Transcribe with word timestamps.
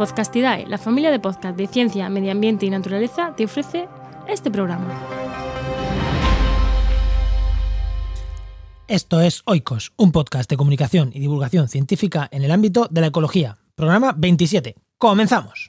Podcastidae, 0.00 0.64
la 0.66 0.78
familia 0.78 1.10
de 1.10 1.20
podcast 1.20 1.58
de 1.58 1.66
ciencia, 1.66 2.08
medio 2.08 2.32
ambiente 2.32 2.64
y 2.64 2.70
naturaleza, 2.70 3.34
te 3.36 3.44
ofrece 3.44 3.86
este 4.26 4.50
programa. 4.50 4.86
Esto 8.88 9.20
es 9.20 9.42
Oikos, 9.44 9.92
un 9.98 10.10
podcast 10.10 10.48
de 10.48 10.56
comunicación 10.56 11.10
y 11.12 11.20
divulgación 11.20 11.68
científica 11.68 12.26
en 12.32 12.44
el 12.44 12.50
ámbito 12.50 12.88
de 12.90 13.02
la 13.02 13.08
ecología. 13.08 13.58
Programa 13.74 14.14
27. 14.16 14.74
¡Comenzamos! 14.96 15.66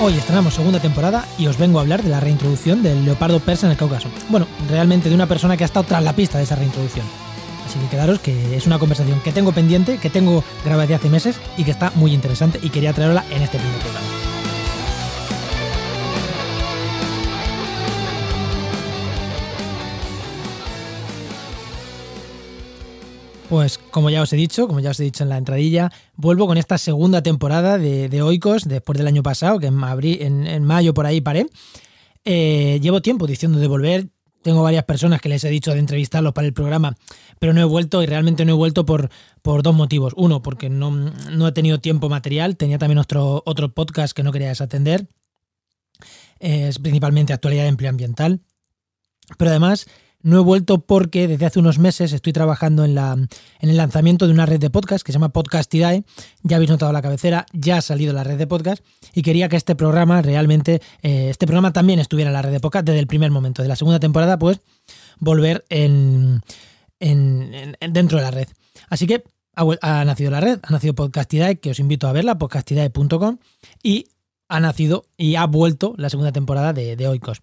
Hoy 0.00 0.14
estrenamos 0.14 0.54
segunda 0.54 0.80
temporada 0.80 1.26
y 1.38 1.46
os 1.46 1.58
vengo 1.58 1.78
a 1.78 1.82
hablar 1.82 2.02
de 2.02 2.08
la 2.08 2.20
reintroducción 2.20 2.82
del 2.82 3.04
leopardo 3.04 3.38
persa 3.40 3.66
en 3.66 3.72
el 3.72 3.76
Cáucaso. 3.76 4.08
Bueno, 4.30 4.46
realmente 4.70 5.10
de 5.10 5.14
una 5.14 5.26
persona 5.26 5.58
que 5.58 5.64
ha 5.64 5.66
estado 5.66 5.84
tras 5.84 6.02
la 6.02 6.16
pista 6.16 6.38
de 6.38 6.44
esa 6.44 6.56
reintroducción. 6.56 7.04
Así 7.66 7.80
que 7.80 7.88
quedaros 7.88 8.20
que 8.20 8.56
es 8.56 8.66
una 8.66 8.78
conversación 8.78 9.20
que 9.20 9.32
tengo 9.32 9.52
pendiente, 9.52 9.98
que 9.98 10.08
tengo 10.08 10.44
grabada 10.64 10.82
desde 10.82 10.94
hace 10.94 11.10
meses 11.10 11.36
y 11.56 11.64
que 11.64 11.72
está 11.72 11.90
muy 11.96 12.12
interesante 12.12 12.60
y 12.62 12.70
quería 12.70 12.92
traerla 12.92 13.24
en 13.30 13.42
este 13.42 13.58
primer 13.58 13.78
programa. 13.80 14.06
Pues 23.48 23.78
como 23.78 24.10
ya 24.10 24.22
os 24.22 24.32
he 24.32 24.36
dicho, 24.36 24.66
como 24.66 24.80
ya 24.80 24.90
os 24.90 25.00
he 25.00 25.04
dicho 25.04 25.24
en 25.24 25.30
la 25.30 25.38
entradilla, 25.38 25.90
vuelvo 26.16 26.46
con 26.46 26.58
esta 26.58 26.78
segunda 26.78 27.22
temporada 27.22 27.78
de, 27.78 28.22
Oikos 28.22 28.64
después 28.64 28.98
del 28.98 29.06
año 29.06 29.22
pasado, 29.22 29.58
que 29.58 29.66
en, 29.66 30.46
en, 30.46 30.64
mayo 30.64 30.94
por 30.94 31.06
ahí 31.06 31.20
paré. 31.20 31.46
Eh, 32.24 32.80
llevo 32.82 33.02
tiempo 33.02 33.26
diciendo 33.26 33.58
de 33.60 33.68
volver, 33.68 34.08
tengo 34.46 34.62
varias 34.62 34.84
personas 34.84 35.20
que 35.20 35.28
les 35.28 35.42
he 35.42 35.48
dicho 35.48 35.72
de 35.72 35.80
entrevistarlos 35.80 36.32
para 36.32 36.46
el 36.46 36.52
programa, 36.52 36.94
pero 37.40 37.52
no 37.52 37.60
he 37.60 37.64
vuelto 37.64 38.00
y 38.00 38.06
realmente 38.06 38.44
no 38.44 38.52
he 38.52 38.54
vuelto 38.54 38.86
por, 38.86 39.10
por 39.42 39.64
dos 39.64 39.74
motivos. 39.74 40.12
Uno, 40.16 40.40
porque 40.40 40.70
no, 40.70 40.92
no 40.92 41.48
he 41.48 41.50
tenido 41.50 41.80
tiempo 41.80 42.08
material, 42.08 42.56
tenía 42.56 42.78
también 42.78 42.98
otro, 42.98 43.42
otro 43.44 43.74
podcast 43.74 44.14
que 44.14 44.22
no 44.22 44.30
quería 44.30 44.46
desatender, 44.46 45.08
es 46.38 46.78
principalmente 46.78 47.32
actualidad 47.32 47.64
de 47.64 47.70
empleo 47.70 47.90
ambiental, 47.90 48.40
pero 49.36 49.50
además 49.50 49.88
no 50.26 50.40
he 50.40 50.42
vuelto 50.42 50.80
porque 50.80 51.28
desde 51.28 51.46
hace 51.46 51.60
unos 51.60 51.78
meses 51.78 52.12
estoy 52.12 52.32
trabajando 52.32 52.84
en, 52.84 52.98
el 53.60 53.76
lanzamiento 53.76 54.26
de 54.26 54.32
una 54.32 54.44
red 54.44 54.58
de 54.58 54.70
podcast 54.70 55.06
que 55.06 55.12
se 55.12 55.18
llama 55.18 55.28
Podcastidae. 55.28 56.02
Ya 56.42 56.56
habéis 56.56 56.68
notado 56.68 56.92
la 56.92 57.00
cabecera, 57.00 57.46
ya 57.52 57.76
ha 57.76 57.80
salido 57.80 58.12
la 58.12 58.24
red 58.24 58.36
de 58.36 58.48
podcast 58.48 58.84
y 59.14 59.22
quería 59.22 59.48
que 59.48 59.54
este 59.54 59.76
programa 59.76 60.22
realmente, 60.22 60.82
eh, 61.02 61.28
este 61.30 61.46
programa 61.46 61.72
también 61.72 62.00
estuviera 62.00 62.30
en 62.30 62.34
la 62.34 62.42
red 62.42 62.50
de 62.50 62.58
podcast 62.58 62.84
desde 62.84 62.98
el 62.98 63.06
primer 63.06 63.30
momento. 63.30 63.62
De 63.62 63.68
la 63.68 63.76
segunda 63.76 64.00
temporada, 64.00 64.36
pues 64.36 64.58
volver 65.20 65.64
en, 65.68 66.42
dentro 66.98 68.18
de 68.18 68.24
la 68.24 68.32
red. 68.32 68.48
Así 68.90 69.06
que 69.06 69.22
ha, 69.54 70.04
nacido 70.04 70.32
la 70.32 70.40
red, 70.40 70.58
ha 70.60 70.72
nacido 70.72 70.96
Podcastidae, 70.96 71.60
que 71.60 71.70
os 71.70 71.78
invito 71.78 72.08
a 72.08 72.12
verla, 72.12 72.36
podcastidae.com, 72.36 73.38
y 73.80 74.08
ha 74.48 74.58
nacido 74.58 75.04
y 75.16 75.36
ha 75.36 75.46
vuelto 75.46 75.94
la 75.98 76.10
segunda 76.10 76.32
temporada 76.32 76.72
de, 76.72 76.96
de 76.96 77.06
Oikos. 77.06 77.42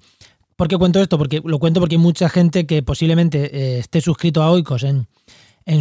¿Por 0.56 0.68
qué 0.68 0.78
cuento 0.78 1.02
esto? 1.02 1.18
Porque 1.18 1.42
lo 1.44 1.60
cuento 1.60 1.80
porque 1.80 1.96
hay 1.96 2.02
mucha 2.02 2.30
gente 2.30 2.66
que 2.66 2.84
posiblemente 2.84 3.56
eh, 3.56 3.80
esté 3.80 4.02
suscrito 4.02 4.44
a 4.44 4.52
Oikos 4.52 4.84
en, 4.84 5.08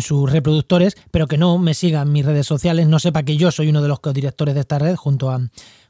sus 0.00 0.30
reproductores, 0.30 0.96
pero 1.10 1.26
que 1.26 1.36
no 1.36 1.58
me 1.58 1.74
siga 1.74 2.02
en 2.02 2.12
mis 2.12 2.24
redes 2.24 2.46
sociales, 2.46 2.86
no 2.86 3.00
sepa 3.00 3.24
que 3.24 3.36
yo 3.36 3.50
soy 3.50 3.68
uno 3.68 3.82
de 3.82 3.88
los 3.88 3.98
co-directores 3.98 4.54
de 4.54 4.60
esta 4.60 4.78
red 4.78 4.94
junto 4.94 5.30
a, 5.30 5.40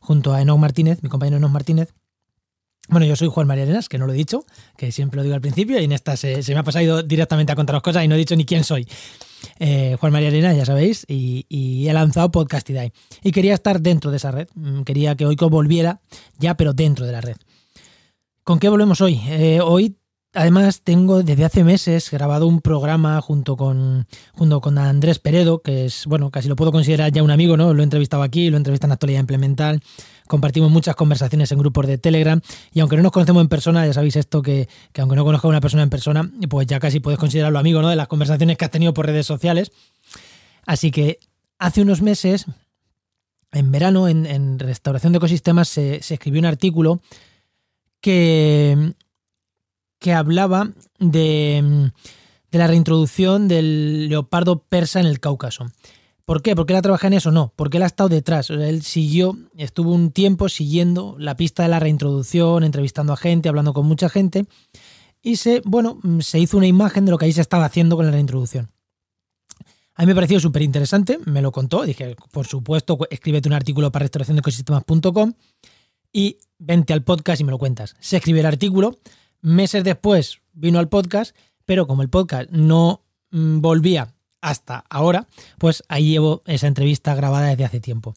junto 0.00 0.32
a 0.32 0.40
Enoch 0.40 0.58
Martínez, 0.58 1.02
mi 1.02 1.10
compañero 1.10 1.36
Enoch 1.36 1.50
Martínez. 1.50 1.92
Bueno, 2.88 3.06
yo 3.06 3.14
soy 3.14 3.28
Juan 3.28 3.46
María 3.46 3.64
Arenas, 3.64 3.88
que 3.88 3.98
no 3.98 4.06
lo 4.06 4.12
he 4.12 4.16
dicho, 4.16 4.44
que 4.76 4.90
siempre 4.90 5.16
lo 5.18 5.22
digo 5.22 5.34
al 5.34 5.40
principio, 5.40 5.80
y 5.80 5.84
en 5.84 5.92
esta 5.92 6.16
se, 6.16 6.42
me 6.48 6.56
ha 6.58 6.62
pasado 6.64 7.02
directamente 7.02 7.52
a 7.52 7.54
contar 7.54 7.80
cosas 7.80 8.04
y 8.04 8.08
no 8.08 8.16
he 8.16 8.18
dicho 8.18 8.34
ni 8.34 8.44
quién 8.44 8.64
soy. 8.64 8.88
Eh, 9.58 9.96
Juan 10.00 10.12
María 10.12 10.28
Arenas, 10.28 10.56
ya 10.56 10.64
sabéis, 10.64 11.04
y, 11.08 11.86
he 11.86 11.92
lanzado 11.92 12.30
Podcastidae. 12.30 12.92
Y 13.22 13.30
quería 13.30 13.54
estar 13.54 13.80
dentro 13.80 14.10
de 14.10 14.16
esa 14.16 14.30
red, 14.30 14.48
mm, 14.54 14.82
quería 14.82 15.14
que 15.14 15.26
Oikos 15.26 15.50
volviera 15.50 16.00
ya, 16.38 16.56
pero 16.56 16.72
dentro 16.72 17.06
de 17.06 17.12
la 17.12 17.20
red. 17.20 17.36
¿Con 18.44 18.58
qué 18.58 18.68
volvemos 18.68 19.00
hoy? 19.00 19.20
Eh, 19.28 19.60
hoy, 19.60 19.98
además, 20.34 20.80
tengo 20.82 21.22
desde 21.22 21.44
hace 21.44 21.62
meses 21.62 22.10
grabado 22.10 22.48
un 22.48 22.60
programa 22.60 23.20
junto 23.20 23.56
con, 23.56 24.08
junto 24.32 24.60
con 24.60 24.78
Andrés 24.78 25.20
Peredo, 25.20 25.62
que 25.62 25.84
es, 25.84 26.06
bueno, 26.06 26.32
casi 26.32 26.48
lo 26.48 26.56
puedo 26.56 26.72
considerar 26.72 27.12
ya 27.12 27.22
un 27.22 27.30
amigo, 27.30 27.56
¿no? 27.56 27.72
Lo 27.72 27.82
he 27.82 27.84
entrevistado 27.84 28.24
aquí, 28.24 28.50
lo 28.50 28.56
he 28.56 28.58
entrevistado 28.58 28.88
en 28.88 28.94
Actualidad 28.94 29.20
Implemental. 29.20 29.80
Compartimos 30.26 30.72
muchas 30.72 30.96
conversaciones 30.96 31.52
en 31.52 31.60
grupos 31.60 31.86
de 31.86 31.98
Telegram 31.98 32.40
y 32.72 32.80
aunque 32.80 32.96
no 32.96 33.04
nos 33.04 33.12
conocemos 33.12 33.42
en 33.42 33.48
persona, 33.48 33.86
ya 33.86 33.92
sabéis 33.92 34.16
esto 34.16 34.42
que, 34.42 34.68
aunque 34.98 35.14
no 35.14 35.24
conozca 35.24 35.46
a 35.46 35.50
una 35.50 35.60
persona 35.60 35.84
en 35.84 35.90
persona, 35.90 36.28
pues 36.50 36.66
ya 36.66 36.80
casi 36.80 36.98
puedes 36.98 37.20
considerarlo 37.20 37.60
amigo, 37.60 37.80
¿no? 37.80 37.90
De 37.90 37.96
las 37.96 38.08
conversaciones 38.08 38.56
que 38.56 38.64
has 38.64 38.72
tenido 38.72 38.92
por 38.92 39.06
redes 39.06 39.24
sociales. 39.24 39.70
Así 40.66 40.90
que 40.90 41.18
hace 41.60 41.80
unos 41.80 42.02
meses, 42.02 42.46
en 43.52 43.70
verano, 43.70 44.08
en, 44.08 44.58
Restauración 44.58 45.12
de 45.12 45.18
Ecosistemas, 45.18 45.68
se 45.68 45.98
escribió 45.98 46.40
un 46.40 46.46
artículo 46.46 47.02
que, 48.02 48.94
que 49.98 50.12
hablaba 50.12 50.72
de, 50.98 51.90
la 52.50 52.66
reintroducción 52.66 53.48
del 53.48 54.10
leopardo 54.10 54.64
persa 54.64 55.00
en 55.00 55.06
el 55.06 55.20
Cáucaso. 55.20 55.70
¿Por 56.26 56.42
qué? 56.42 56.54
¿Por 56.54 56.66
qué 56.66 56.74
él 56.74 56.78
ha 56.78 56.82
trabajado 56.82 57.08
en 57.08 57.18
eso? 57.18 57.32
No, 57.32 57.52
porque 57.56 57.78
él 57.78 57.82
ha 57.84 57.86
estado 57.86 58.08
detrás. 58.08 58.50
él 58.50 58.82
siguió, 58.82 59.38
estuvo 59.56 59.92
un 59.92 60.10
tiempo 60.10 60.48
siguiendo 60.48 61.16
la 61.18 61.36
pista 61.36 61.62
de 61.62 61.68
la 61.68 61.80
reintroducción, 61.80 62.64
entrevistando 62.64 63.12
a 63.12 63.16
gente, 63.16 63.48
hablando 63.48 63.72
con 63.72 63.86
mucha 63.86 64.08
gente. 64.08 64.44
Y 65.22 65.36
se, 65.36 65.62
bueno, 65.64 65.98
se 66.20 66.38
hizo 66.38 66.56
una 66.56 66.66
imagen 66.66 67.04
de 67.04 67.12
lo 67.12 67.18
que 67.18 67.26
ahí 67.26 67.32
se 67.32 67.40
estaba 67.40 67.64
haciendo 67.64 67.96
con 67.96 68.06
la 68.06 68.12
reintroducción. 68.12 68.70
A 69.94 70.02
mí 70.02 70.06
me 70.06 70.14
pareció 70.14 70.40
súper 70.40 70.62
interesante, 70.62 71.18
me 71.26 71.42
lo 71.42 71.52
contó. 71.52 71.84
Dije, 71.84 72.16
por 72.32 72.46
supuesto, 72.46 72.98
escríbete 73.10 73.48
un 73.48 73.54
artículo 73.54 73.92
para 73.92 74.04
restauraciondeecosistemas.com 74.04 75.34
y 76.12 76.38
vente 76.58 76.92
al 76.92 77.02
podcast 77.02 77.40
y 77.40 77.44
me 77.44 77.52
lo 77.52 77.58
cuentas. 77.58 77.96
Se 78.00 78.16
escribió 78.16 78.40
el 78.40 78.46
artículo, 78.46 78.98
meses 79.40 79.84
después 79.84 80.40
vino 80.52 80.78
al 80.78 80.88
podcast, 80.88 81.36
pero 81.64 81.86
como 81.86 82.02
el 82.02 82.10
podcast 82.10 82.50
no 82.50 83.02
mm, 83.30 83.60
volvía 83.60 84.14
hasta 84.40 84.84
ahora, 84.90 85.28
pues 85.58 85.84
ahí 85.88 86.10
llevo 86.10 86.42
esa 86.46 86.66
entrevista 86.66 87.14
grabada 87.14 87.48
desde 87.48 87.64
hace 87.64 87.80
tiempo. 87.80 88.14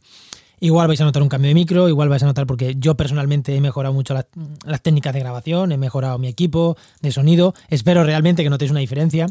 Igual 0.59 0.87
vais 0.87 1.01
a 1.01 1.05
notar 1.05 1.21
un 1.21 1.29
cambio 1.29 1.49
de 1.49 1.53
micro, 1.53 1.89
igual 1.89 2.09
vais 2.09 2.23
a 2.23 2.25
notar 2.25 2.47
porque 2.47 2.75
yo 2.77 2.95
personalmente 2.95 3.55
he 3.55 3.61
mejorado 3.61 3.93
mucho 3.93 4.13
las, 4.13 4.81
técnicas 4.81 5.13
de 5.13 5.19
grabación, 5.19 5.71
he 5.71 5.77
mejorado 5.77 6.17
mi 6.17 6.27
equipo 6.27 6.77
de 7.01 7.11
sonido, 7.11 7.53
espero 7.69 8.03
realmente 8.03 8.41
que 8.43 8.49
notéis 8.49 8.71
una 8.71 8.79
diferencia. 8.79 9.27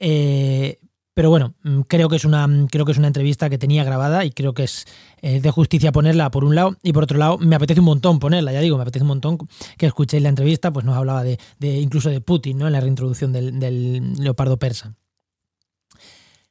Eh, 0.00 0.78
pero 1.16 1.30
bueno, 1.30 1.54
mm, 1.62 1.80
creo 1.88 2.10
que 2.10 2.16
es 2.16 2.26
una, 2.26 2.46
mm, 2.46 2.66
creo 2.66 2.84
que 2.84 2.92
es 2.92 2.98
una 2.98 3.06
entrevista 3.06 3.48
que 3.48 3.56
tenía 3.56 3.84
grabada 3.84 4.26
y 4.26 4.32
creo 4.32 4.52
que 4.52 4.64
es 4.64 4.84
eh, 5.22 5.40
de 5.40 5.50
justicia 5.50 5.90
ponerla 5.90 6.30
por 6.30 6.44
un 6.44 6.54
lado 6.54 6.76
y 6.82 6.92
por 6.92 7.04
otro 7.04 7.16
lado 7.16 7.38
me 7.38 7.56
apetece 7.56 7.80
un 7.80 7.86
montón 7.86 8.18
ponerla, 8.18 8.52
ya 8.52 8.60
digo, 8.60 8.76
me 8.76 8.82
apetece 8.82 9.02
un 9.02 9.08
montón 9.08 9.38
que 9.78 9.86
escuchéis 9.86 10.22
la 10.22 10.28
entrevista, 10.28 10.70
pues 10.70 10.84
nos 10.84 10.94
hablaba 10.94 11.24
de, 11.24 11.38
incluso 11.60 12.10
de 12.10 12.20
Putin, 12.20 12.58
¿no? 12.58 12.66
En 12.66 12.74
la 12.74 12.82
reintroducción 12.82 13.32
del, 13.32 14.14
leopardo 14.18 14.58
persa. 14.58 14.94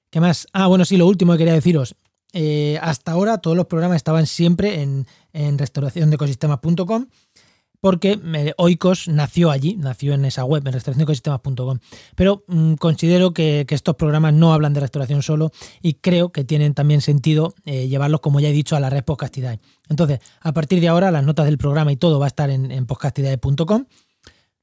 ¿Qué 0.10 0.20
más? 0.20 0.48
Ah, 0.52 0.66
bueno, 0.66 0.84
sí, 0.84 0.98
lo 0.98 1.06
último 1.06 1.34
que 1.34 1.38
quería 1.38 1.54
deciros. 1.54 1.96
Eh, 2.34 2.80
hasta 2.82 3.12
ahora 3.12 3.38
todos 3.38 3.56
los 3.56 3.68
programas 3.68 3.98
estaban 3.98 4.26
siempre 4.26 4.82
en, 4.82 5.06
en 5.32 5.60
porque 7.86 8.20
Oikos 8.58 9.08
nació 9.10 9.52
allí, 9.52 9.76
nació 9.76 10.16
en 10.16 10.26
esa 10.26 10.44
web, 10.44 10.64
en 10.66 10.74
restauracionecosistemas.com. 10.74 11.78
Pero 12.16 12.44
mm, 12.48 12.74
considero 12.78 13.32
que, 13.32 13.64
estos 13.70 13.96
programas 13.96 14.34
no 14.34 14.56
hablan 14.56 14.74
de 14.74 14.80
restauración 14.80 15.22
solo 15.22 15.52
y 15.84 15.94
creo 15.94 16.32
que 16.32 16.44
tienen 16.44 16.74
también 16.74 17.02
sentido 17.02 17.54
eh, 17.64 17.88
llevarlos, 17.88 18.22
como 18.22 18.40
ya 18.40 18.50
he 18.50 18.54
dicho, 18.54 18.76
a 18.76 18.80
la 18.80 18.90
red 18.90 19.04
Podcastidae. 19.04 19.60
Entonces, 19.88 20.20
a 20.42 20.52
partir 20.52 20.82
de 20.82 20.88
ahora, 20.88 21.12
las 21.12 21.24
notas 21.24 21.46
del 21.46 21.60
programa 21.60 21.92
y 21.92 21.96
todo 21.96 22.18
va 22.18 22.26
a 22.26 22.30
estar 22.30 22.50
en, 22.50 22.72
en. 22.72 22.88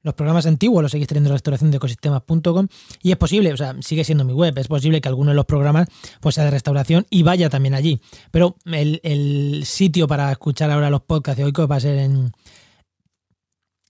Los 0.01 0.13
programas 0.15 0.45
antiguos 0.45 0.83
los 0.83 0.91
seguís 0.91 1.07
teniendo 1.07 1.29
en 1.29 1.35
restauraciondeecosistemas.com 1.35 2.67
y 3.03 3.11
es 3.11 3.17
posible, 3.17 3.53
o 3.53 3.57
sea, 3.57 3.73
sigue 3.79 4.03
siendo 4.03 4.25
mi 4.25 4.33
web, 4.33 4.57
es 4.57 4.67
posible 4.67 4.99
que 4.99 5.07
alguno 5.07 5.29
de 5.31 5.35
los 5.35 5.45
programas 5.45 5.87
pues 6.19 6.35
sea 6.35 6.43
de 6.43 6.51
restauración 6.51 7.05
y 7.09 7.23
vaya 7.23 7.49
también 7.49 7.73
allí. 7.73 8.01
Pero 8.31 8.57
el, 8.65 8.99
el 9.01 9.63
sitio 9.63 10.09
para 10.09 10.29
escuchar 10.29 10.71
ahora 10.71 10.89
los 10.89 11.03
podcasts 11.03 11.37
de 11.37 11.45
Oikos 11.45 11.71
va 11.71 11.77
a 11.77 11.79
ser 11.79 11.99
en 11.99 12.33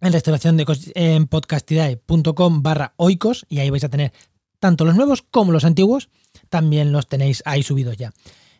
en 0.03 0.13
restauración 0.13 0.57
de 0.57 0.65
en 0.95 1.27
podcastidae.com 1.27 2.61
barra 2.61 2.93
oikos 2.97 3.45
y 3.49 3.59
ahí 3.59 3.69
vais 3.69 3.83
a 3.83 3.89
tener 3.89 4.11
tanto 4.59 4.85
los 4.85 4.95
nuevos 4.95 5.21
como 5.21 5.51
los 5.51 5.65
antiguos, 5.65 6.09
también 6.49 6.91
los 6.91 7.07
tenéis 7.07 7.41
ahí 7.45 7.63
subidos 7.63 7.97
ya. 7.97 8.13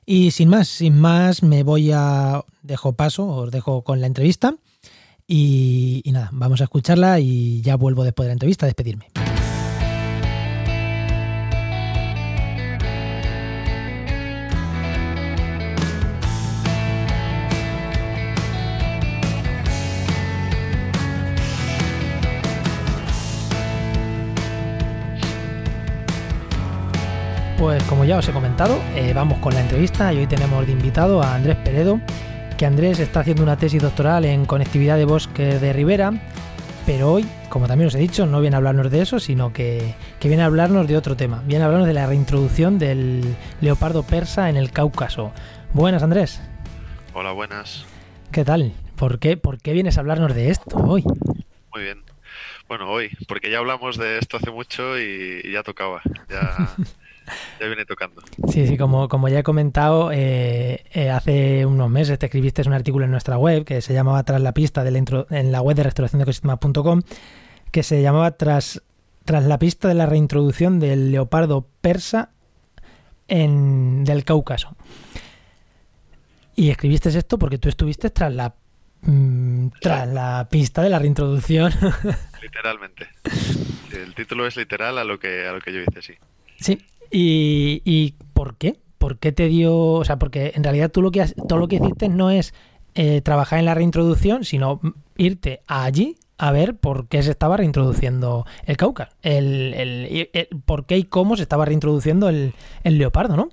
Y 0.05 0.31
sin 0.31 0.49
más, 0.49 0.67
sin 0.67 0.99
más, 0.99 1.43
me 1.43 1.63
voy 1.63 1.91
a 1.93 2.43
dejo 2.61 2.93
paso, 2.93 3.27
os 3.27 3.51
dejo 3.51 3.83
con 3.83 4.01
la 4.01 4.07
entrevista 4.07 4.55
y, 5.27 6.01
y 6.03 6.11
nada, 6.11 6.29
vamos 6.33 6.61
a 6.61 6.65
escucharla 6.65 7.19
y 7.19 7.61
ya 7.61 7.75
vuelvo 7.77 8.03
después 8.03 8.25
de 8.25 8.29
la 8.29 8.33
entrevista 8.33 8.65
a 8.65 8.67
despedirme. 8.67 9.07
Pues 27.63 27.81
como 27.83 28.03
ya 28.03 28.17
os 28.17 28.27
he 28.27 28.33
comentado, 28.33 28.77
eh, 28.93 29.13
vamos 29.13 29.39
con 29.39 29.53
la 29.53 29.61
entrevista 29.61 30.11
y 30.11 30.17
hoy 30.17 30.27
tenemos 30.27 30.67
de 30.67 30.73
invitado 30.73 31.23
a 31.23 31.33
Andrés 31.33 31.55
Peredo, 31.63 32.01
que 32.57 32.65
Andrés 32.65 32.99
está 32.99 33.21
haciendo 33.21 33.41
una 33.41 33.55
tesis 33.55 33.81
doctoral 33.81 34.25
en 34.25 34.43
conectividad 34.43 34.97
de 34.97 35.05
bosque 35.05 35.59
de 35.59 35.71
Ribera, 35.71 36.11
pero 36.85 37.13
hoy, 37.13 37.25
como 37.47 37.65
también 37.67 37.87
os 37.87 37.95
he 37.95 37.99
dicho, 37.99 38.25
no 38.25 38.41
viene 38.41 38.57
a 38.57 38.57
hablarnos 38.57 38.91
de 38.91 39.01
eso, 39.01 39.17
sino 39.17 39.53
que, 39.53 39.95
que 40.19 40.27
viene 40.27 40.43
a 40.43 40.47
hablarnos 40.47 40.89
de 40.89 40.97
otro 40.97 41.15
tema, 41.15 41.41
viene 41.45 41.63
a 41.63 41.67
hablarnos 41.67 41.87
de 41.87 41.93
la 41.93 42.05
reintroducción 42.05 42.79
del 42.79 43.33
leopardo 43.61 44.03
persa 44.03 44.49
en 44.49 44.57
el 44.57 44.71
Cáucaso. 44.71 45.31
Buenas 45.71 46.03
Andrés. 46.03 46.41
Hola, 47.13 47.31
buenas. 47.31 47.85
¿Qué 48.33 48.43
tal? 48.43 48.73
¿Por 48.97 49.19
qué, 49.19 49.37
¿Por 49.37 49.61
qué 49.61 49.71
vienes 49.71 49.95
a 49.95 50.01
hablarnos 50.01 50.35
de 50.35 50.49
esto 50.49 50.75
hoy? 50.75 51.05
Muy 51.73 51.83
bien. 51.83 52.03
Bueno, 52.67 52.89
hoy, 52.89 53.09
porque 53.27 53.49
ya 53.49 53.59
hablamos 53.59 53.97
de 53.97 54.17
esto 54.17 54.37
hace 54.37 54.51
mucho 54.51 54.99
y, 54.99 55.51
ya 55.51 55.63
tocaba. 55.63 56.01
Ya, 56.29 56.75
ya 57.59 57.67
viene 57.67 57.85
tocando. 57.85 58.21
Sí, 58.49 58.67
sí, 58.67 58.77
como, 58.77 59.07
como 59.07 59.29
ya 59.29 59.39
he 59.39 59.43
comentado, 59.43 60.11
eh, 60.11 60.83
eh, 60.91 61.09
hace 61.09 61.65
unos 61.65 61.89
meses 61.89 62.19
te 62.19 62.27
escribiste 62.27 62.61
un 62.67 62.73
artículo 62.73 63.05
en 63.05 63.11
nuestra 63.11 63.37
web 63.37 63.65
que 63.65 63.81
se 63.81 63.93
llamaba 63.93 64.23
Tras 64.23 64.41
la 64.41 64.53
pista 64.53 64.83
del 64.83 64.97
intro, 64.97 65.27
en 65.29 65.51
la 65.51 65.61
web 65.61 65.75
de 65.75 65.83
restauración 65.83 66.19
de 66.19 66.23
ecosistemas.com 66.23 67.01
que 67.71 67.83
se 67.83 68.01
llamaba 68.01 68.31
Tras, 68.31 68.81
Tras 69.25 69.45
la 69.45 69.59
pista 69.59 69.87
de 69.87 69.93
la 69.95 70.05
reintroducción 70.05 70.79
del 70.79 71.11
leopardo 71.11 71.67
persa 71.81 72.31
en, 73.27 74.03
del 74.03 74.23
Cáucaso. 74.23 74.75
Y 76.55 76.69
escribiste 76.69 77.09
esto 77.09 77.39
porque 77.39 77.57
tú 77.57 77.69
estuviste 77.69 78.09
tras 78.09 78.33
la 78.33 78.53
mm, 79.01 79.69
tras 79.81 80.07
la 80.07 80.47
pista 80.49 80.83
de 80.83 80.89
la 80.89 80.99
reintroducción. 80.99 81.71
Literalmente. 82.41 83.07
el 83.91 84.13
título 84.13 84.45
es 84.45 84.55
literal 84.55 84.97
a 84.97 85.03
lo 85.03 85.19
que 85.19 85.47
a 85.47 85.53
lo 85.53 85.61
que 85.61 85.73
yo 85.73 85.81
hice, 85.81 86.01
sí. 86.01 86.13
Sí. 86.59 86.85
¿Y, 87.15 87.83
y 87.85 88.15
por 88.33 88.57
qué? 88.57 88.79
¿Por 88.97 89.19
qué 89.19 89.31
te 89.31 89.47
dio, 89.47 89.75
o 89.75 90.03
sea, 90.03 90.17
porque 90.17 90.51
en 90.55 90.63
realidad 90.63 90.89
tú 90.89 91.03
lo 91.03 91.11
que 91.11 91.23
todo 91.47 91.59
lo 91.59 91.67
que 91.67 91.75
hiciste 91.75 92.09
no 92.09 92.31
es 92.31 92.55
eh, 92.95 93.21
trabajar 93.21 93.59
en 93.59 93.65
la 93.65 93.75
reintroducción, 93.75 94.43
sino 94.43 94.79
irte 95.15 95.61
allí 95.67 96.17
a 96.39 96.51
ver 96.51 96.75
por 96.75 97.07
qué 97.07 97.21
se 97.21 97.29
estaba 97.29 97.55
reintroduciendo 97.55 98.47
el 98.65 98.77
Cáucaso, 98.77 99.11
el, 99.21 99.75
el, 99.75 100.47
por 100.65 100.87
qué 100.87 100.97
y 100.97 101.03
cómo 101.03 101.35
se 101.35 101.43
estaba 101.43 101.65
reintroduciendo 101.65 102.29
el, 102.29 102.55
el 102.83 102.97
leopardo, 102.97 103.37
¿no? 103.37 103.49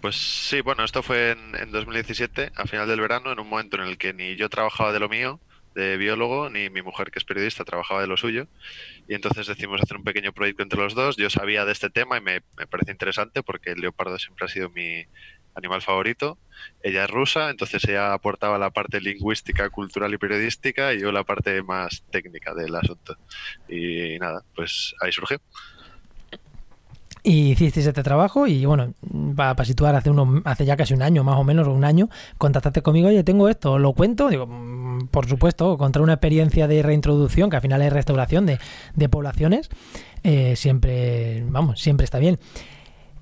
Pues 0.00 0.16
sí, 0.16 0.60
bueno, 0.60 0.84
esto 0.84 1.04
fue 1.04 1.30
en, 1.30 1.54
en 1.54 1.70
2017, 1.70 2.52
a 2.56 2.66
final 2.66 2.88
del 2.88 3.00
verano, 3.00 3.30
en 3.30 3.38
un 3.38 3.48
momento 3.48 3.76
en 3.76 3.82
el 3.82 3.98
que 3.98 4.12
ni 4.12 4.34
yo 4.34 4.48
trabajaba 4.48 4.92
de 4.92 4.98
lo 4.98 5.08
mío, 5.08 5.38
de 5.78 5.96
biólogo, 5.96 6.50
ni 6.50 6.70
mi 6.70 6.82
mujer, 6.82 7.10
que 7.12 7.20
es 7.20 7.24
periodista, 7.24 7.64
trabajaba 7.64 8.00
de 8.00 8.08
lo 8.08 8.16
suyo. 8.16 8.48
Y 9.06 9.14
entonces 9.14 9.46
decidimos 9.46 9.80
hacer 9.80 9.96
un 9.96 10.04
pequeño 10.04 10.32
proyecto 10.32 10.64
entre 10.64 10.80
los 10.80 10.94
dos. 10.94 11.16
Yo 11.16 11.30
sabía 11.30 11.64
de 11.64 11.72
este 11.72 11.88
tema 11.88 12.18
y 12.18 12.20
me, 12.20 12.42
me 12.56 12.66
parece 12.66 12.90
interesante 12.90 13.42
porque 13.42 13.70
el 13.70 13.80
leopardo 13.80 14.18
siempre 14.18 14.46
ha 14.46 14.48
sido 14.48 14.70
mi 14.70 15.06
animal 15.54 15.82
favorito. 15.82 16.38
Ella 16.82 17.04
es 17.04 17.10
rusa, 17.10 17.50
entonces 17.50 17.84
ella 17.84 18.12
aportaba 18.12 18.58
la 18.58 18.70
parte 18.70 19.00
lingüística, 19.00 19.70
cultural 19.70 20.12
y 20.12 20.18
periodística 20.18 20.92
y 20.94 21.00
yo 21.00 21.12
la 21.12 21.24
parte 21.24 21.62
más 21.62 22.04
técnica 22.10 22.54
del 22.54 22.74
asunto. 22.74 23.16
Y 23.68 24.18
nada, 24.18 24.42
pues 24.54 24.94
ahí 25.00 25.12
surgió. 25.12 25.40
Y 27.22 27.50
hicisteis 27.50 27.86
este 27.86 28.02
trabajo 28.02 28.46
y 28.46 28.64
bueno, 28.64 28.94
para, 29.34 29.64
situar 29.64 29.94
hace 29.94 30.10
unos, 30.10 30.42
hace 30.44 30.64
ya 30.64 30.76
casi 30.76 30.94
un 30.94 31.02
año, 31.02 31.24
más 31.24 31.36
o 31.36 31.44
menos, 31.44 31.66
un 31.68 31.84
año, 31.84 32.08
contactaste 32.38 32.82
conmigo, 32.82 33.08
oye, 33.08 33.24
tengo 33.24 33.48
esto, 33.48 33.78
lo 33.78 33.92
cuento, 33.92 34.28
digo, 34.28 34.46
mm, 34.46 35.08
por 35.10 35.26
supuesto, 35.28 35.76
contra 35.78 36.02
una 36.02 36.14
experiencia 36.14 36.68
de 36.68 36.82
reintroducción, 36.82 37.50
que 37.50 37.56
al 37.56 37.62
final 37.62 37.82
es 37.82 37.92
restauración 37.92 38.46
de, 38.46 39.08
poblaciones, 39.08 39.68
eh, 40.22 40.54
siempre, 40.56 41.44
vamos, 41.48 41.80
siempre 41.80 42.04
está 42.04 42.18
bien. 42.18 42.38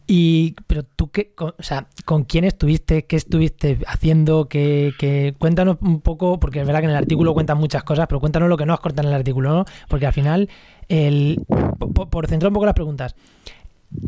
Y, 0.09 0.55
pero 0.69 0.85
tú, 0.85 1.11
qué, 1.11 1.33
o 1.37 1.55
sea, 1.59 1.89
¿con 2.05 2.25
quién 2.25 2.45
estuviste? 2.45 3.07
¿Qué 3.07 3.17
estuviste 3.17 3.81
haciendo? 3.89 4.49
¿Qué, 4.49 5.35
Cuéntanos 5.39 5.79
un 5.81 6.01
poco, 6.01 6.39
porque 6.39 6.61
es 6.61 6.67
verdad 6.67 6.81
que 6.81 6.85
en 6.85 6.93
el 6.93 6.97
artículo 6.97 7.35
cuentan 7.35 7.59
muchas 7.59 7.83
cosas, 7.83 8.07
pero 8.07 8.21
cuéntanos 8.21 8.49
lo 8.49 8.57
que 8.57 8.67
no 8.67 8.73
has 8.73 8.79
cortado 8.79 9.09
en 9.09 9.13
el 9.13 9.19
artículo, 9.19 9.51
¿no? 9.53 9.65
Porque 9.89 10.07
al 10.07 10.13
final, 10.13 10.49
el, 10.89 11.45
por, 11.93 12.09
por 12.09 12.29
centrar 12.29 12.51
un 12.51 12.55
poco 12.55 12.67
las 12.67 12.75
preguntas, 12.75 13.17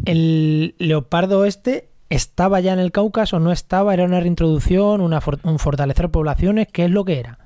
¿El 0.05 0.75
leopardo 0.79 1.45
este 1.45 1.89
estaba 2.09 2.61
ya 2.61 2.73
en 2.73 2.79
el 2.79 2.93
Cáucaso? 2.93 3.39
¿No 3.39 3.53
estaba? 3.53 3.95
¿Era 3.95 4.05
una 4.05 4.21
reintroducción? 4.21 5.01
Una 5.01 5.21
¿Un 5.43 5.59
fortalecer 5.59 6.11
poblaciones? 6.11 6.69
¿Qué 6.73 6.85
es 6.85 6.91
lo 6.91 7.05
que 7.05 7.21
era? 7.21 7.39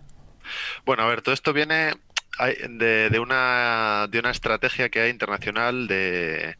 Bueno, 0.84 1.02
a 1.02 1.06
ver, 1.06 1.22
todo 1.22 1.34
esto 1.34 1.52
viene 1.52 1.92
de, 2.68 3.18
una, 3.20 4.06
de 4.10 4.18
una 4.18 4.30
estrategia 4.30 4.88
que 4.88 5.00
hay 5.00 5.10
internacional 5.10 5.86
de, 5.86 6.56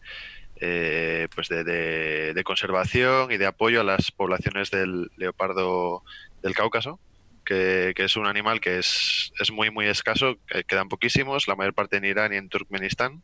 eh, 0.57 1.29
pues 1.35 1.49
de, 1.49 2.41
conservación 2.45 3.33
y 3.33 3.37
de 3.37 3.47
apoyo 3.47 3.81
a 3.81 3.85
las 3.85 4.11
poblaciones 4.11 4.71
del 4.71 5.11
leopardo 5.17 6.05
del 6.43 6.55
Cáucaso, 6.55 7.01
que, 7.45 7.95
es 7.97 8.17
un 8.17 8.27
animal 8.27 8.61
que 8.61 8.79
es, 8.79 9.33
es 9.41 9.51
muy, 9.51 9.71
muy 9.71 9.87
escaso, 9.87 10.37
quedan 10.67 10.89
poquísimos, 10.89 11.49
la 11.49 11.57
mayor 11.57 11.75
parte 11.75 11.97
en 11.97 12.05
Irán 12.05 12.33
y 12.33 12.37
en 12.37 12.49
Turkmenistán, 12.49 13.23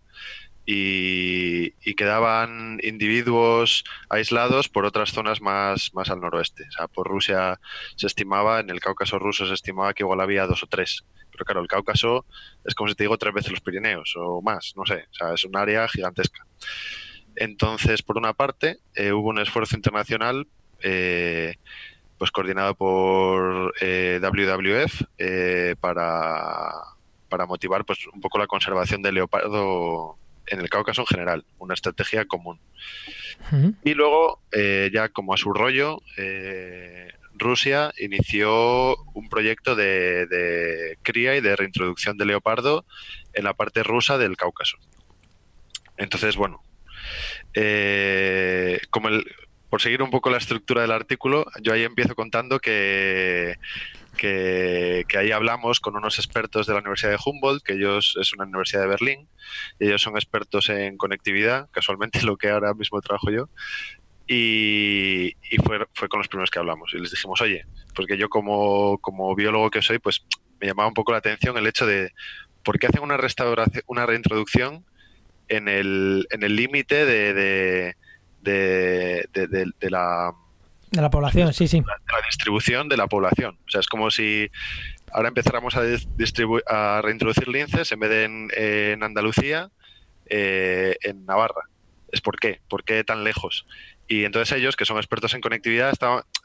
y, 0.70 1.94
quedaban 1.94 2.79
individuos 2.82 3.85
aislados 4.11 4.69
por 4.69 4.85
otras 4.85 5.11
zonas 5.11 5.41
más, 5.41 5.93
más 5.94 6.11
al 6.11 6.20
noroeste. 6.20 6.65
O 6.69 6.70
sea, 6.70 6.87
por 6.87 7.09
Rusia 7.09 7.59
se 7.97 8.06
estimaba, 8.06 8.61
en 8.61 8.69
el 8.70 8.79
Cáucaso 8.79 9.19
ruso 9.19 9.47
se 9.47 9.55
estimaba 9.55 9.94
que 9.94 10.03
igual 10.03 10.20
había 10.20 10.47
dos 10.47 10.62
o 10.62 10.67
tres. 10.67 11.05
Pero 11.32 11.44
claro, 11.47 11.61
el 11.62 11.69
Cáucaso 11.69 12.26
es 12.65 12.75
como 12.75 12.88
si 12.88 12.94
te 12.94 13.05
digo 13.05 13.17
tres 13.17 13.32
veces 13.32 13.50
los 13.50 13.62
Pirineos 13.62 14.15
o 14.17 14.43
más, 14.43 14.75
no 14.76 14.85
sé. 14.85 15.06
O 15.11 15.15
sea, 15.15 15.35
es 15.35 15.44
un 15.44 15.56
área 15.56 15.88
gigantesca. 15.88 16.44
Entonces, 17.35 18.03
por 18.03 18.19
una 18.19 18.35
parte, 18.35 18.76
eh, 18.94 19.12
hubo 19.12 19.31
un 19.31 19.41
esfuerzo 19.41 19.75
internacional 19.75 20.47
eh, 20.82 21.55
pues 22.19 22.31
coordinado 22.31 22.75
por 22.75 23.75
eh, 23.81 24.21
WWF 24.23 25.76
para, 25.81 26.73
para 27.31 27.47
motivar 27.47 27.87
pues 27.87 28.06
un 28.09 28.21
poco 28.21 28.38
la 28.38 28.47
conservación 28.47 29.00
del 29.00 29.14
leopardo 29.14 30.19
en 30.50 30.61
el 30.61 30.69
Cáucaso 30.69 31.03
en 31.03 31.06
general, 31.06 31.45
una 31.59 31.75
estrategia 31.75 32.25
común. 32.27 32.61
Y 33.85 33.95
luego, 33.95 34.43
eh, 34.53 34.91
ya 34.93 35.09
como 35.09 35.33
a 35.33 35.37
su 35.37 35.53
rollo, 35.53 36.03
eh, 36.17 37.12
Rusia 37.35 37.93
inició 37.99 38.97
un 39.15 39.29
proyecto 39.29 39.77
de, 39.77 40.99
cría 41.03 41.37
y 41.37 41.41
de 41.41 41.56
reintroducción 41.56 42.19
de 42.19 42.27
leopardo 42.27 42.85
en 43.33 43.45
la 43.45 43.55
parte 43.55 43.83
rusa 43.83 44.19
del 44.19 44.37
Cáucaso. 44.37 44.77
Entonces, 45.97 46.37
bueno, 46.37 46.62
eh, 47.55 48.81
como 48.90 49.09
el, 49.09 49.25
por 49.71 49.83
seguir 49.83 50.02
un 50.02 50.11
poco 50.11 50.31
la 50.31 50.38
estructura 50.38 50.83
del 50.83 50.93
artículo, 50.93 51.47
yo 51.62 51.73
ahí 51.73 51.85
empiezo 51.85 52.14
contando 52.14 52.59
que 52.59 53.57
que, 54.18 55.06
ahí 55.16 55.30
hablamos 55.32 55.80
con 55.80 55.96
unos 55.96 56.18
expertos 56.18 56.66
de 56.66 56.75
la 56.75 56.80
Universidad 56.80 57.12
de 57.12 57.18
Humboldt, 57.25 57.62
que 57.62 57.72
ellos 57.75 58.18
es 58.20 58.34
una 58.34 58.44
universidad 58.44 58.82
de 58.82 58.88
Berlín, 58.88 59.28
y 59.80 59.87
ellos 59.87 60.02
son 60.02 60.16
expertos 60.16 60.68
en 60.68 60.98
conectividad, 60.98 61.70
casualmente 61.70 62.20
lo 62.26 62.37
que 62.37 62.50
ahora 62.50 62.75
mismo 62.75 63.00
trabajo 63.00 63.30
yo, 63.30 63.48
y, 64.26 65.32
fue, 65.64 65.87
fue, 65.94 66.08
con 66.10 66.18
los 66.18 66.28
primeros 66.28 66.50
que 66.50 66.58
hablamos. 66.58 66.92
Y 66.92 66.98
les 66.98 67.10
dijimos, 67.10 67.40
oye, 67.40 67.64
porque 67.94 68.18
yo 68.18 68.28
como, 68.28 68.98
como 68.98 69.34
biólogo 69.34 69.70
que 69.70 69.80
soy, 69.80 69.98
pues 69.98 70.22
me 70.60 70.66
llamaba 70.66 70.88
un 70.88 70.94
poco 70.94 71.12
la 71.12 71.18
atención 71.18 71.56
el 71.56 71.66
hecho 71.66 71.87
de 71.87 72.12
por 72.62 72.78
qué 72.78 72.88
hacen 72.88 73.02
una 73.02 73.16
restauración, 73.16 73.82
una 73.87 74.04
reintroducción 74.04 74.84
en 75.48 75.66
el 75.66 76.26
límite 76.30 77.06
de, 77.06 77.32
de, 77.32 77.96
de, 78.42 79.72
de 79.80 79.90
la 79.90 80.34
de 80.90 81.02
la 81.02 81.11
población, 81.11 81.52
sí, 81.52 81.68
sí. 81.68 81.80
De 81.80 81.87
la 81.87 82.26
distribución 82.26 82.88
de 82.88 82.97
la 82.97 83.07
población. 83.07 83.59
O 83.66 83.71
sea, 83.71 83.80
es 83.80 83.87
como 83.87 84.11
si 84.11 84.50
ahora 85.12 85.28
empezáramos 85.28 85.75
a, 85.76 85.83
a 86.66 87.02
reintroducir 87.02 87.49
linces 87.49 87.90
en 87.92 88.00
vez 88.00 88.11
de 88.11 88.92
en, 88.92 89.02
Andalucía, 89.02 89.71
eh, 90.26 90.97
en 91.02 91.25
Navarra. 91.26 91.62
¿Es 92.11 92.21
por 92.21 92.38
qué? 92.38 92.61
¿Por 92.68 92.85
qué 92.85 93.04
tan 93.04 93.25
lejos? 93.25 93.66
Y 94.07 94.25
entonces 94.25 94.57
ellos, 94.57 94.76
que 94.76 94.87
son 94.87 94.97
expertos 94.97 95.35
en 95.35 95.42
conectividad, 95.42 95.92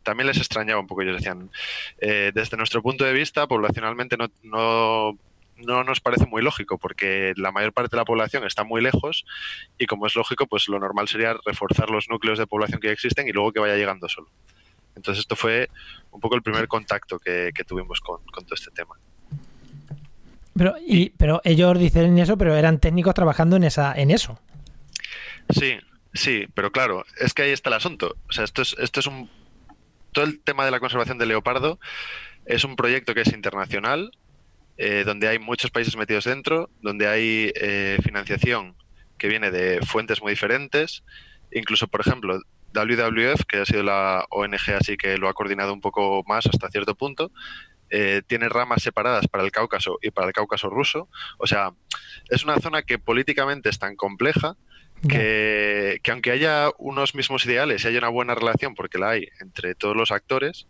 también 0.03 0.27
les 0.27 0.38
extrañaba 0.38 0.81
un 0.81 0.88
poco. 0.88 1.01
Ellos 1.01 1.17
decían, 1.17 1.50
eh, 2.00 2.31
desde 2.33 2.57
nuestro 2.57 2.81
punto 2.81 3.05
de 3.05 3.13
vista, 3.13 3.47
poblacionalmente 3.47 4.17
no, 4.17 4.27
no, 4.43 5.17
no, 5.57 5.83
nos 5.83 6.01
parece 6.01 6.25
muy 6.25 6.41
lógico, 6.41 6.77
porque 6.77 7.33
la 7.38 7.51
mayor 7.51 7.74
parte 7.74 7.95
de 7.95 8.01
la 8.01 8.05
población 8.05 8.45
está 8.45 8.63
muy 8.63 8.81
lejos 8.81 9.25
y 9.77 9.86
como 9.86 10.07
es 10.07 10.15
lógico, 10.15 10.48
pues 10.48 10.67
lo 10.67 10.79
normal 10.79 11.07
sería 11.07 11.36
reforzar 11.45 11.89
los 11.89 12.10
núcleos 12.10 12.39
de 12.39 12.48
población 12.48 12.79
que 12.79 12.91
existen 12.91 13.27
y 13.27 13.31
luego 13.31 13.51
que 13.51 13.60
vaya 13.60 13.75
llegando 13.75 14.10
solo. 14.10 14.29
Entonces 14.95 15.22
esto 15.22 15.36
fue 15.36 15.69
un 16.12 16.19
poco 16.19 16.36
el 16.36 16.43
primer 16.43 16.67
contacto 16.67 17.19
que, 17.19 17.51
tuvimos 17.67 18.00
con, 18.00 18.24
todo 18.25 18.53
este 18.53 18.72
tema. 18.72 18.95
Pero, 20.55 20.75
y, 20.86 21.10
pero 21.12 21.41
ellos 21.43 21.79
dicen 21.79 22.17
eso, 22.19 22.38
pero 22.38 22.55
eran 22.55 22.79
técnicos 22.79 23.13
trabajando 23.15 23.55
en 23.55 23.63
esa, 23.63 23.93
en 23.95 24.12
eso. 24.12 24.39
Sí, 25.50 25.77
sí, 26.13 26.45
pero 26.53 26.72
claro, 26.72 27.05
es 27.19 27.33
que 27.33 27.43
ahí 27.43 27.51
está 27.51 27.69
el 27.69 27.75
asunto. 27.75 28.15
O 28.29 28.31
sea, 28.31 28.43
esto 28.43 28.62
es, 28.62 28.75
esto 28.79 29.00
es 29.00 29.07
un 29.07 29.29
todo 30.13 30.25
el 30.25 30.39
tema 30.41 30.63
de 30.63 30.72
la 30.72 30.79
conservación 30.79 31.17
del 31.17 31.29
leopardo 31.29 31.79
es 32.45 32.63
un 32.63 32.75
proyecto 32.75 33.13
que 33.13 33.22
es 33.22 33.33
internacional, 33.33 34.12
eh, 34.83 35.03
donde 35.05 35.27
hay 35.27 35.39
muchos 35.39 35.71
países 35.71 35.95
metidos 35.95 36.25
dentro, 36.25 36.69
donde 36.81 37.07
hay 37.07 37.51
eh, 37.55 37.97
financiación 38.03 38.75
que 39.17 39.27
viene 39.27 39.49
de 39.49 39.79
fuentes 39.85 40.21
muy 40.21 40.31
diferentes 40.31 41.03
incluso, 41.53 41.87
por 41.87 42.01
ejemplo, 42.01 42.39
WWF, 42.73 43.45
que 43.47 43.59
ha 43.59 43.65
sido 43.65 43.83
la 43.83 44.25
ONG 44.29 44.73
así 44.77 44.97
que 44.97 45.17
lo 45.17 45.29
ha 45.29 45.33
coordinado 45.33 45.73
un 45.73 45.81
poco 45.81 46.23
más 46.27 46.45
hasta 46.47 46.69
cierto 46.69 46.95
punto, 46.95 47.31
eh, 47.89 48.23
tiene 48.25 48.49
ramas 48.49 48.81
separadas 48.81 49.27
para 49.27 49.43
el 49.43 49.51
Cáucaso 49.51 49.99
y 50.01 50.11
para 50.11 50.27
el 50.27 50.33
Cáucaso 50.33 50.69
ruso. 50.69 51.07
O 51.37 51.45
sea, 51.45 51.71
es 52.29 52.43
una 52.43 52.59
zona 52.59 52.81
que 52.81 52.97
políticamente 52.97 53.69
es 53.69 53.77
tan 53.77 53.95
compleja 53.95 54.55
que, 55.07 55.99
aunque 56.09 56.31
haya 56.31 56.69
unos 56.77 57.13
mismos 57.13 57.45
ideales 57.45 57.83
y 57.83 57.87
haya 57.89 57.99
una 57.99 58.09
buena 58.09 58.35
relación, 58.35 58.73
porque 58.73 58.97
la 58.97 59.11
hay 59.11 59.27
entre 59.41 59.75
todos 59.75 59.95
los 59.95 60.11
actores, 60.11 60.65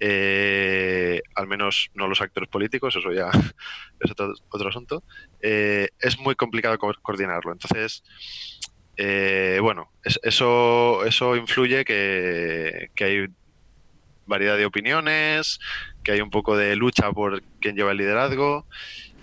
eh, 0.00 1.22
al 1.34 1.46
menos 1.46 1.90
no 1.94 2.08
los 2.08 2.20
actores 2.20 2.48
políticos, 2.48 2.96
eso 2.96 3.12
ya 3.12 3.30
es 4.00 4.10
otro, 4.10 4.68
asunto, 4.68 5.02
eh, 5.40 5.88
es 6.00 6.18
muy 6.18 6.34
complicado 6.34 6.78
coordinarlo. 6.78 7.52
Entonces, 7.52 8.02
bueno, 9.60 9.90
eso, 10.22 11.04
eso 11.04 11.36
influye 11.36 11.84
que, 11.84 12.90
que, 12.94 13.04
hay 13.04 13.26
variedad 14.26 14.56
de 14.56 14.66
opiniones, 14.66 15.58
que 16.02 16.12
hay 16.12 16.20
un 16.20 16.30
poco 16.30 16.56
de 16.56 16.76
lucha 16.76 17.12
por 17.12 17.42
quien 17.60 17.76
lleva 17.76 17.92
el 17.92 17.98
liderazgo 17.98 18.66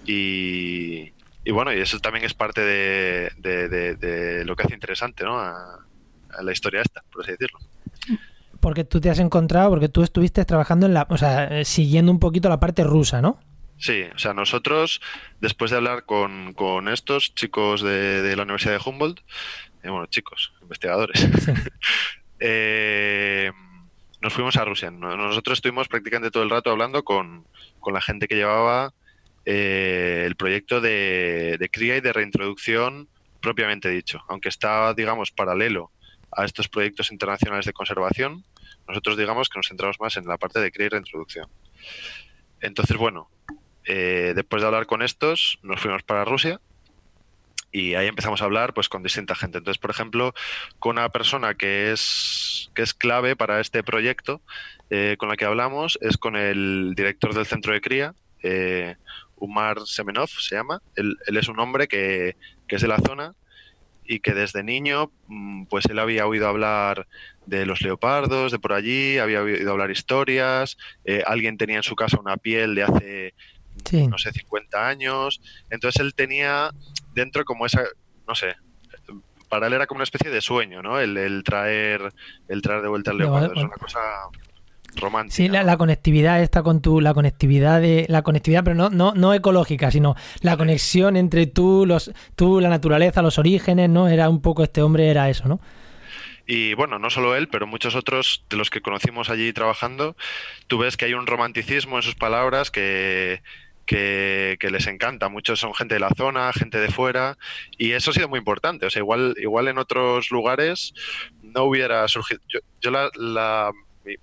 y, 0.08 1.12
bueno, 1.52 1.74
y 1.74 1.80
eso 1.82 2.00
también 2.00 2.26
es 2.26 2.34
parte 2.34 2.62
de, 2.62 4.44
lo 4.46 4.56
que 4.56 4.64
hace 4.64 4.74
interesante 4.74 5.24
¿no? 5.24 5.38
a, 5.40 5.84
la 6.42 6.52
historia 6.52 6.82
esta, 6.82 7.02
por 7.12 7.24
así 7.24 7.32
decirlo. 7.32 7.60
Porque 8.60 8.84
tú 8.84 9.00
te 9.00 9.10
has 9.10 9.20
encontrado, 9.20 9.70
porque 9.70 9.90
tú 9.90 10.04
estuviste 10.04 10.44
trabajando 10.46 10.86
en 10.86 10.94
la, 10.94 11.08
o 11.10 11.18
sea, 11.18 11.64
siguiendo 11.66 12.12
un 12.12 12.20
poquito 12.20 12.50
la 12.50 12.60
parte 12.60 12.84
rusa, 12.84 13.22
¿no? 13.22 13.40
Sí, 13.80 14.04
o 14.14 14.18
sea, 14.18 14.34
nosotros, 14.34 15.02
después 15.40 15.70
de 15.72 15.78
hablar 15.78 16.06
con, 16.06 16.88
estos 16.88 17.36
chicos 17.36 17.82
de, 17.84 18.36
la 18.36 18.44
Universidad 18.44 18.74
de 18.74 18.82
Humboldt, 18.84 19.20
eh, 19.84 19.90
bueno, 19.90 20.08
chicos, 20.08 20.54
investigadores, 20.62 21.28
eh, 22.40 23.52
nos 24.22 24.34
fuimos 24.34 24.58
a 24.58 24.66
Rusia. 24.66 24.90
Nosotros 24.90 25.60
estuvimos 25.60 25.88
prácticamente 25.88 26.32
todo 26.32 26.44
el 26.44 26.50
rato 26.50 26.72
hablando 26.72 27.04
con, 27.04 27.46
la 27.86 28.02
gente 28.02 28.28
que 28.28 28.36
llevaba 28.36 28.94
eh, 29.46 30.24
el 30.26 30.36
proyecto 30.36 30.82
de, 30.82 31.70
cría 31.72 31.96
y 31.96 32.02
de 32.02 32.12
reintroducción 32.12 33.08
propiamente 33.42 33.90
dicho. 33.90 34.22
Aunque 34.28 34.50
está, 34.50 34.94
digamos, 34.94 35.32
paralelo 35.32 35.92
a 36.32 36.46
estos 36.46 36.68
proyectos 36.68 37.12
internacionales 37.12 37.66
de 37.66 37.74
conservación, 37.74 38.44
nosotros 38.88 39.18
digamos 39.18 39.50
que 39.50 39.60
nos 39.60 39.68
centramos 39.68 40.00
más 40.00 40.18
en 40.18 40.26
la 40.26 40.38
parte 40.38 40.60
de 40.60 40.72
cría 40.72 40.88
y 40.88 40.90
reintroducción. 40.90 41.48
Entonces, 42.62 42.98
bueno, 42.98 43.30
eh, 43.86 44.34
después 44.36 44.62
de 44.62 44.68
hablar 44.68 44.86
con 44.86 45.02
estos, 45.02 45.60
nos 45.64 45.80
fuimos 45.80 46.04
para 46.04 46.26
Rusia 46.26 46.60
y 47.72 47.96
ahí 47.96 48.08
empezamos 48.08 48.42
a 48.42 48.46
hablar 48.46 48.74
pues 48.74 48.90
con 48.90 49.04
distinta 49.04 49.36
gente. 49.36 49.60
Entonces, 49.60 49.80
por 49.80 49.92
ejemplo, 49.92 50.34
con 50.80 50.98
una 50.98 51.10
persona 51.10 51.56
que 51.56 51.92
es, 51.92 52.72
que 52.74 52.82
es 52.82 52.94
clave 52.94 53.36
para 53.36 53.60
este 53.60 53.84
proyecto 53.84 54.42
eh, 54.90 55.16
con 55.20 55.30
la 55.30 55.36
que 55.36 55.46
hablamos 55.46 55.98
es 56.02 56.18
con 56.18 56.36
el 56.36 56.94
director 56.96 57.34
del 57.34 57.46
centro 57.46 57.74
de 57.74 57.82
cría, 57.82 58.16
eh, 58.42 58.96
Umar 59.36 59.86
Semenov 59.86 60.30
se 60.30 60.56
llama. 60.56 60.82
Él, 60.96 61.18
es 61.28 61.48
un 61.48 61.60
hombre 61.60 61.88
que, 61.88 62.36
es 62.68 62.82
de 62.82 62.88
la 62.88 62.98
zona 63.00 63.34
y 64.08 64.20
que 64.20 64.34
desde 64.34 64.64
niño 64.64 65.12
mm, 65.28 65.66
pues 65.66 65.86
él 65.86 66.00
había 66.00 66.26
oído 66.26 66.48
hablar 66.48 67.08
de 67.46 67.66
los 67.66 67.82
leopardos, 67.82 68.52
de 68.52 68.60
por 68.60 68.74
allí, 68.74 69.18
había 69.18 69.42
oído 69.42 69.72
hablar 69.72 69.92
historias, 69.92 70.78
eh, 71.06 71.24
alguien 71.26 71.58
tenía 71.58 71.78
en 71.78 71.84
su 71.84 71.96
casa 71.96 72.20
una 72.20 72.38
piel 72.38 72.76
de 72.76 72.84
hace, 72.84 73.34
no 74.08 74.18
sé, 74.18 74.32
50 74.32 74.88
años, 74.88 75.42
entonces 75.70 76.02
él 76.02 76.14
tenía 76.14 76.72
dentro 77.14 77.46
como 77.46 77.66
esa, 77.66 77.84
no 78.28 78.36
sé, 78.36 78.56
para 79.50 79.68
él 79.68 79.74
era 79.74 79.88
como 79.88 80.00
una 80.00 80.04
especie 80.04 80.30
de 80.30 80.42
sueño, 80.42 80.82
¿no? 80.82 81.00
El, 81.00 81.44
traer 81.44 82.14
el 82.48 82.62
traer 82.62 82.82
de 82.82 82.88
vuelta 82.90 83.12
al 83.12 83.18
leopardo, 83.18 83.54
es 83.54 83.64
una 83.64 83.76
cosa 83.76 84.00
romántica. 84.96 85.36
Sí, 85.36 85.50
la, 85.50 85.78
conectividad 85.78 86.42
está 86.42 86.64
con 86.64 86.82
tú, 86.82 87.02
la 87.02 87.14
conectividad 87.14 87.82
de 87.82 88.06
la 88.10 88.22
conectividad, 88.22 88.64
pero 88.64 88.76
no, 88.76 88.90
no, 88.90 89.14
no 89.14 89.34
ecológica, 89.34 89.92
sino 89.92 90.16
la 90.42 90.58
conexión 90.58 91.18
entre 91.18 91.48
tú, 91.48 91.86
los, 91.86 92.12
tú, 92.36 92.60
la 92.60 92.70
naturaleza, 92.70 93.22
los 93.22 93.38
orígenes, 93.38 93.90
¿no? 93.90 94.08
Era 94.08 94.30
un 94.30 94.42
poco 94.42 94.64
este 94.64 94.82
hombre, 94.82 95.10
era 95.10 95.30
eso, 95.30 95.48
¿no? 95.48 95.60
Y 96.50 96.74
bueno, 96.76 96.98
no 96.98 97.10
solo 97.10 97.36
él, 97.36 97.50
pero 97.50 97.68
muchos 97.68 97.94
otros 97.96 98.46
de 98.50 98.56
los 98.56 98.70
que 98.70 98.82
conocimos 98.82 99.30
allí 99.30 99.52
trabajando, 99.52 100.16
tú 100.68 100.78
ves 100.78 100.96
que 100.96 101.04
hay 101.04 101.14
un 101.14 101.28
romanticismo 101.28 101.98
en 101.98 102.04
sus 102.04 102.16
palabras 102.16 102.72
que, 102.72 103.42
que, 103.88 104.70
les 104.70 104.88
encanta. 104.88 105.30
Muchos 105.30 105.60
son 105.60 105.74
gente 105.74 105.96
de 105.96 106.00
la 106.00 106.10
zona, 106.16 106.54
gente 106.54 106.80
de 106.80 106.90
fuera, 106.90 107.38
y 107.78 107.94
eso 107.94 108.12
ha 108.12 108.14
sido 108.14 108.30
muy 108.30 108.40
importante. 108.40 108.86
O 108.86 108.90
sea, 108.90 109.02
igual, 109.02 109.36
igual 109.38 109.68
en 109.68 109.78
otros 109.78 110.30
lugares 110.30 110.94
no 111.42 111.64
hubiera 111.64 112.08
surgido. 112.08 112.42
Yo, 112.82 112.92
la, 112.92 113.72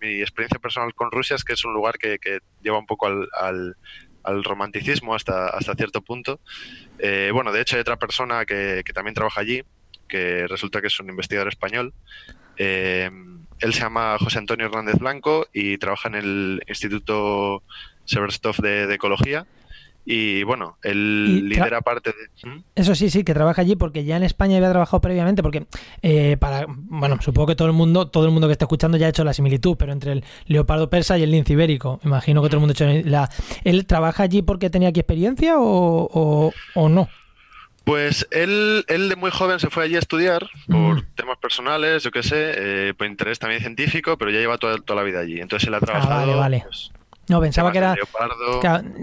mi, 0.00 0.20
experiencia 0.20 0.58
personal 0.58 0.94
con 0.94 1.10
Rusia 1.10 1.36
es 1.36 1.44
que 1.44 1.52
es 1.54 1.64
un 1.64 1.74
lugar 1.74 1.98
que, 1.98 2.18
lleva 2.62 2.78
un 2.78 2.86
poco 2.86 3.06
al, 3.06 3.28
al, 4.22 4.44
romanticismo 4.44 5.14
hasta, 5.14 5.48
hasta 5.48 5.74
cierto 5.74 6.02
punto. 6.02 6.40
Eh, 6.98 7.30
bueno, 7.32 7.52
de 7.52 7.60
hecho 7.60 7.76
hay 7.76 7.80
otra 7.80 7.98
persona 7.98 8.44
que, 8.44 8.82
también 8.94 9.14
trabaja 9.14 9.40
allí, 9.40 9.62
que 10.08 10.46
resulta 10.46 10.80
que 10.80 10.86
es 10.88 11.00
un 11.00 11.10
investigador 11.10 11.48
español. 11.48 11.92
Eh, 12.56 13.10
él 13.60 13.74
se 13.74 13.80
llama 13.80 14.16
José 14.18 14.38
Antonio 14.38 14.66
Hernández 14.66 14.96
Blanco 14.96 15.48
y 15.52 15.78
trabaja 15.78 16.08
en 16.08 16.14
el 16.14 16.62
Instituto 16.66 17.62
Severstoff 18.04 18.58
de, 18.60 18.86
de 18.86 18.94
Ecología. 18.94 19.46
Y 20.06 20.42
bueno, 20.42 20.76
él 20.82 21.48
lidera 21.48 21.80
parte 21.80 22.10
de... 22.10 22.48
¿Mm? 22.48 22.62
Eso 22.74 22.94
sí, 22.94 23.08
sí, 23.08 23.24
que 23.24 23.32
trabaja 23.32 23.62
allí 23.62 23.74
porque 23.74 24.04
ya 24.04 24.16
en 24.16 24.22
España 24.22 24.58
había 24.58 24.70
trabajado 24.70 25.00
previamente, 25.00 25.42
porque 25.42 25.66
eh, 26.02 26.36
para, 26.38 26.66
bueno, 26.68 27.18
supongo 27.22 27.48
que 27.48 27.56
todo 27.56 27.68
el 27.68 27.74
mundo, 27.74 28.08
todo 28.08 28.26
el 28.26 28.30
mundo 28.30 28.46
que 28.46 28.52
está 28.52 28.66
escuchando 28.66 28.98
ya 28.98 29.06
ha 29.06 29.10
hecho 29.10 29.24
la 29.24 29.32
similitud, 29.32 29.76
pero 29.78 29.92
entre 29.92 30.12
el 30.12 30.24
leopardo 30.46 30.90
persa 30.90 31.16
y 31.16 31.22
el 31.22 31.30
lince 31.30 31.54
ibérico, 31.54 32.00
imagino 32.04 32.42
que 32.42 32.48
todo 32.48 32.58
el 32.58 32.60
mundo 32.60 32.74
ha 32.78 32.90
hecho 32.90 33.08
la... 33.08 33.30
¿Él 33.64 33.86
trabaja 33.86 34.24
allí 34.24 34.42
porque 34.42 34.68
tenía 34.68 34.90
aquí 34.90 35.00
experiencia 35.00 35.58
o, 35.58 36.52
o, 36.74 36.88
no? 36.88 37.08
Pues 37.84 38.26
él, 38.30 38.84
él 38.88 39.08
de 39.08 39.16
muy 39.16 39.30
joven 39.30 39.58
se 39.58 39.70
fue 39.70 39.84
allí 39.84 39.96
a 39.96 40.00
estudiar 40.00 40.48
por 40.68 40.96
mm. 40.96 41.06
temas 41.14 41.38
personales, 41.38 42.02
yo 42.02 42.10
qué 42.10 42.22
sé, 42.22 42.52
eh, 42.56 42.94
por 42.94 43.06
interés 43.06 43.38
también 43.38 43.60
científico, 43.60 44.18
pero 44.18 44.30
ya 44.30 44.38
lleva 44.38 44.58
toda, 44.58 44.78
toda 44.78 45.00
la 45.00 45.06
vida 45.06 45.20
allí. 45.20 45.40
Entonces 45.40 45.66
él 45.68 45.74
ha 45.74 45.78
ah, 45.78 45.80
trabajado... 45.80 46.36
vale, 46.36 46.62
pues, 46.66 46.92
no, 47.28 47.40
pensaba 47.40 47.72
que 47.72 47.78
era. 47.78 47.94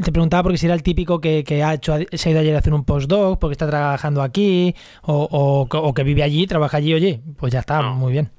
te 0.04 0.12
preguntaba 0.12 0.44
porque 0.44 0.58
si 0.58 0.66
era 0.66 0.76
el 0.76 0.84
típico 0.84 1.20
que, 1.20 1.64
ha 1.64 1.74
hecho, 1.74 1.96
se 2.12 2.30
ha 2.30 2.32
ido 2.32 2.42
ayer 2.42 2.56
a 2.56 2.60
hacer 2.60 2.74
un 2.74 2.84
postdoc, 2.84 3.40
porque 3.40 3.54
está 3.54 3.68
trabajando 3.68 4.22
aquí, 4.22 4.76
o, 5.02 5.68
o, 5.70 5.94
que 5.94 6.04
vive 6.04 6.24
allí, 6.24 6.48
trabaja 6.48 6.78
allí, 6.78 6.94
oye, 6.94 7.22
pues 7.38 7.54
ya 7.54 7.60
está, 7.60 7.82
muy 7.82 8.12
bien. 8.12 8.32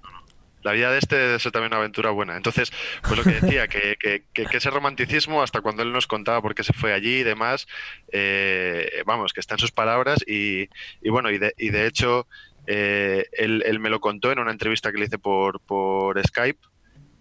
La 0.62 0.73
vida 0.73 0.93
de 0.93 0.99
este 0.99 1.17
debe 1.17 1.39
ser 1.41 1.51
también 1.51 1.73
una 1.73 1.79
aventura 1.79 2.11
buena. 2.11 2.37
Entonces, 2.37 2.73
pues 3.03 3.19
lo 3.19 3.25
que 3.25 3.41
decía, 3.41 3.67
que, 3.67 3.97
que, 3.99 4.57
ese 4.57 4.71
romanticismo, 4.71 5.43
hasta 5.43 5.61
cuando 5.61 5.83
él 5.83 5.93
nos 5.93 6.07
contaba 6.07 6.41
por 6.41 6.55
qué 6.55 6.62
se 6.62 6.73
fue 6.73 6.93
allí 6.93 7.19
y 7.19 7.23
demás, 7.25 7.67
eh, 8.12 9.03
vamos, 9.05 9.33
que 9.33 9.41
está 9.41 9.57
en 9.57 9.59
sus 9.59 9.73
palabras 9.73 10.21
y, 10.27 10.69
y 11.01 11.11
bueno, 11.11 11.31
y 11.31 11.39
de, 11.39 11.53
y 11.59 11.71
de 11.71 11.87
hecho, 11.89 12.29
eh, 12.69 13.27
él, 13.33 13.65
él, 13.67 13.81
me 13.81 13.91
lo 13.91 14.01
contó 14.01 14.31
en 14.31 14.39
una 14.39 14.53
entrevista 14.53 14.93
que 14.93 14.99
le 14.99 15.07
hice 15.07 15.19
por, 15.19 15.59
por 15.61 16.25
Skype 16.25 16.61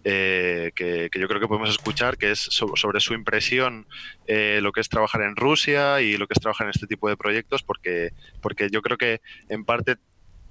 eh, 0.04 0.72
que, 0.74 1.08
yo 1.18 1.28
creo 1.28 1.40
que 1.40 1.46
podemos 1.46 1.70
escuchar, 1.70 2.16
que 2.16 2.32
es 2.32 2.40
sobre 2.40 3.00
su 3.00 3.14
impresión, 3.14 3.86
eh, 4.26 4.60
lo 4.62 4.72
que 4.72 4.80
es 4.80 4.88
trabajar 4.88 5.22
en 5.22 5.36
Rusia 5.36 6.00
y 6.00 6.16
lo 6.16 6.26
que 6.26 6.34
es 6.34 6.40
trabajar 6.40 6.66
en 6.66 6.70
este 6.70 6.86
tipo 6.86 7.08
de 7.08 7.16
proyectos, 7.16 7.62
porque, 7.62 8.10
porque 8.40 8.68
yo 8.70 8.82
creo 8.82 8.98
que 8.98 9.20
en 9.48 9.64
parte 9.64 9.96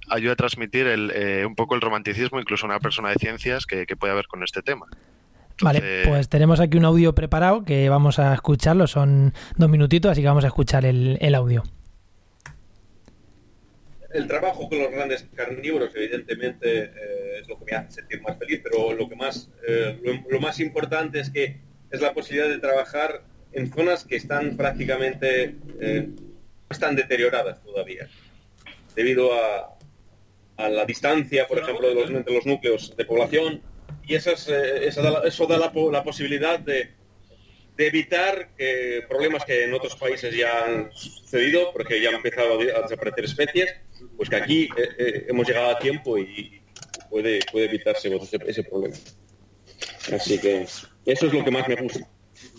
ayuda 0.08 0.32
a 0.32 0.36
transmitir 0.36 0.86
eh, 0.88 1.44
un 1.46 1.54
poco 1.54 1.74
el 1.74 1.80
romanticismo, 1.80 2.40
incluso 2.40 2.66
una 2.66 2.80
persona 2.80 3.10
de 3.10 3.16
ciencias 3.16 3.66
que, 3.66 3.86
puede 3.96 4.12
haber 4.12 4.26
con 4.26 4.42
este 4.42 4.62
tema. 4.62 4.86
Vale, 5.60 6.02
pues 6.06 6.28
tenemos 6.28 6.58
aquí 6.60 6.78
un 6.78 6.86
audio 6.86 7.14
preparado 7.14 7.64
que 7.64 7.88
vamos 7.88 8.18
a 8.18 8.34
escucharlo, 8.34 8.86
son 8.86 9.32
dos 9.56 9.68
minutitos, 9.68 10.10
así 10.10 10.22
que 10.22 10.26
vamos 10.26 10.44
a 10.44 10.48
escuchar 10.48 10.84
el 10.86 11.34
audio 11.34 11.62
el 14.12 14.26
trabajo 14.26 14.68
con 14.68 14.78
los 14.78 14.90
grandes 14.90 15.26
carnívoros, 15.34 15.94
evidentemente, 15.94 16.84
eh, 16.84 17.40
es 17.40 17.48
lo 17.48 17.58
que 17.58 17.64
me 17.64 17.72
hace 17.72 18.00
sentir 18.00 18.20
más 18.22 18.38
feliz, 18.38 18.60
pero 18.62 18.92
lo 18.92 19.08
que 19.08 19.16
más, 19.16 19.50
eh, 19.66 19.98
lo, 20.28 20.40
más 20.40 20.60
importante 20.60 21.20
es 21.20 21.30
que 21.30 21.58
es 21.90 22.00
la 22.00 22.12
posibilidad 22.12 22.48
de 22.48 22.58
trabajar 22.58 23.22
en 23.52 23.72
zonas 23.72 24.04
que 24.04 24.16
están 24.16 24.56
prácticamente, 24.56 25.56
eh, 25.80 26.08
están 26.70 26.96
deterioradas 26.96 27.62
todavía, 27.62 28.08
debido 28.94 29.32
a, 29.34 29.76
a 30.56 30.68
la 30.68 30.84
distancia, 30.84 31.46
por 31.46 31.58
ejemplo, 31.58 31.88
de 31.88 31.94
los, 31.94 32.10
entre 32.10 32.34
los 32.34 32.46
núcleos 32.46 32.96
de 32.96 33.04
población, 33.04 33.62
y 34.04 34.14
eso, 34.14 34.30
da, 34.30 35.22
eso 35.24 35.46
da 35.46 35.58
la 35.58 36.02
posibilidad 36.04 36.58
de, 36.58 36.90
de 37.76 37.86
evitar 37.86 38.50
que 38.56 39.04
problemas 39.08 39.44
que 39.44 39.64
en 39.64 39.72
otros 39.72 39.96
países 39.96 40.34
ya 40.34 40.64
han 40.64 40.92
sucedido, 40.92 41.72
porque 41.72 42.00
ya 42.00 42.10
han 42.10 42.16
empezado 42.16 42.60
a 42.60 42.82
desaparecer 42.82 43.24
especies, 43.24 43.74
pues 44.16 44.28
que 44.28 44.36
aquí 44.36 44.68
eh, 44.76 44.88
eh, 44.98 45.26
hemos 45.28 45.46
llegado 45.46 45.70
a 45.70 45.78
tiempo 45.78 46.18
y 46.18 46.60
puede, 47.08 47.40
puede 47.50 47.66
evitarse 47.66 48.10
ese, 48.46 48.62
problema. 48.64 48.94
Así 50.12 50.38
que 50.38 50.62
eso 51.06 51.26
es 51.26 51.32
lo 51.32 51.44
que 51.44 51.50
más 51.50 51.66
me 51.68 51.76
gusta. 51.76 52.08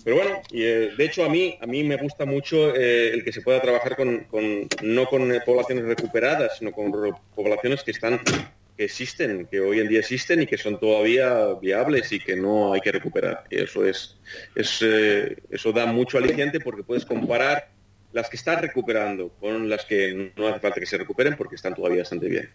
Pero 0.03 0.17
bueno, 0.17 0.41
y, 0.51 0.63
eh, 0.63 0.91
de 0.97 1.05
hecho 1.05 1.23
a 1.23 1.29
mí, 1.29 1.57
a 1.61 1.65
mí 1.65 1.83
me 1.83 1.97
gusta 1.97 2.25
mucho 2.25 2.73
el 2.73 3.23
que 3.23 3.31
se 3.31 3.41
pueda 3.41 3.61
trabajar 3.61 3.95
con, 3.95 4.27
no 4.81 5.05
con 5.05 5.41
poblaciones 5.45 5.85
recuperadas, 5.85 6.57
sino 6.57 6.71
con 6.71 6.91
poblaciones 7.35 7.83
que 7.83 7.91
están 7.91 8.19
que 8.77 8.85
existen, 8.85 9.47
que 9.47 9.59
hoy 9.59 9.79
en 9.79 9.87
día 9.87 9.99
existen 9.99 10.41
y 10.41 10.45
que 10.45 10.57
son 10.57 10.79
todavía 10.79 11.53
viables 11.61 12.11
y 12.11 12.19
que 12.19 12.35
no 12.35 12.73
hay 12.73 12.81
que 12.81 12.91
recuperar. 12.91 13.43
Eso 13.49 13.85
es, 13.85 14.17
es 14.55 14.79
eh, 14.81 15.37
eso 15.49 15.71
da 15.71 15.85
mucho 15.85 16.17
aliciente 16.17 16.59
porque 16.59 16.83
puedes 16.83 17.05
comparar 17.05 17.69
las 18.11 18.29
que 18.29 18.37
están 18.37 18.61
recuperando 18.61 19.29
con 19.39 19.69
las 19.69 19.85
que 19.85 20.31
no 20.35 20.47
hace 20.47 20.59
falta 20.59 20.79
que 20.79 20.85
se 20.85 20.97
recuperen 20.97 21.35
porque 21.35 21.55
están 21.55 21.75
todavía 21.75 22.01
bastante 22.01 22.27
bien. 22.27 22.49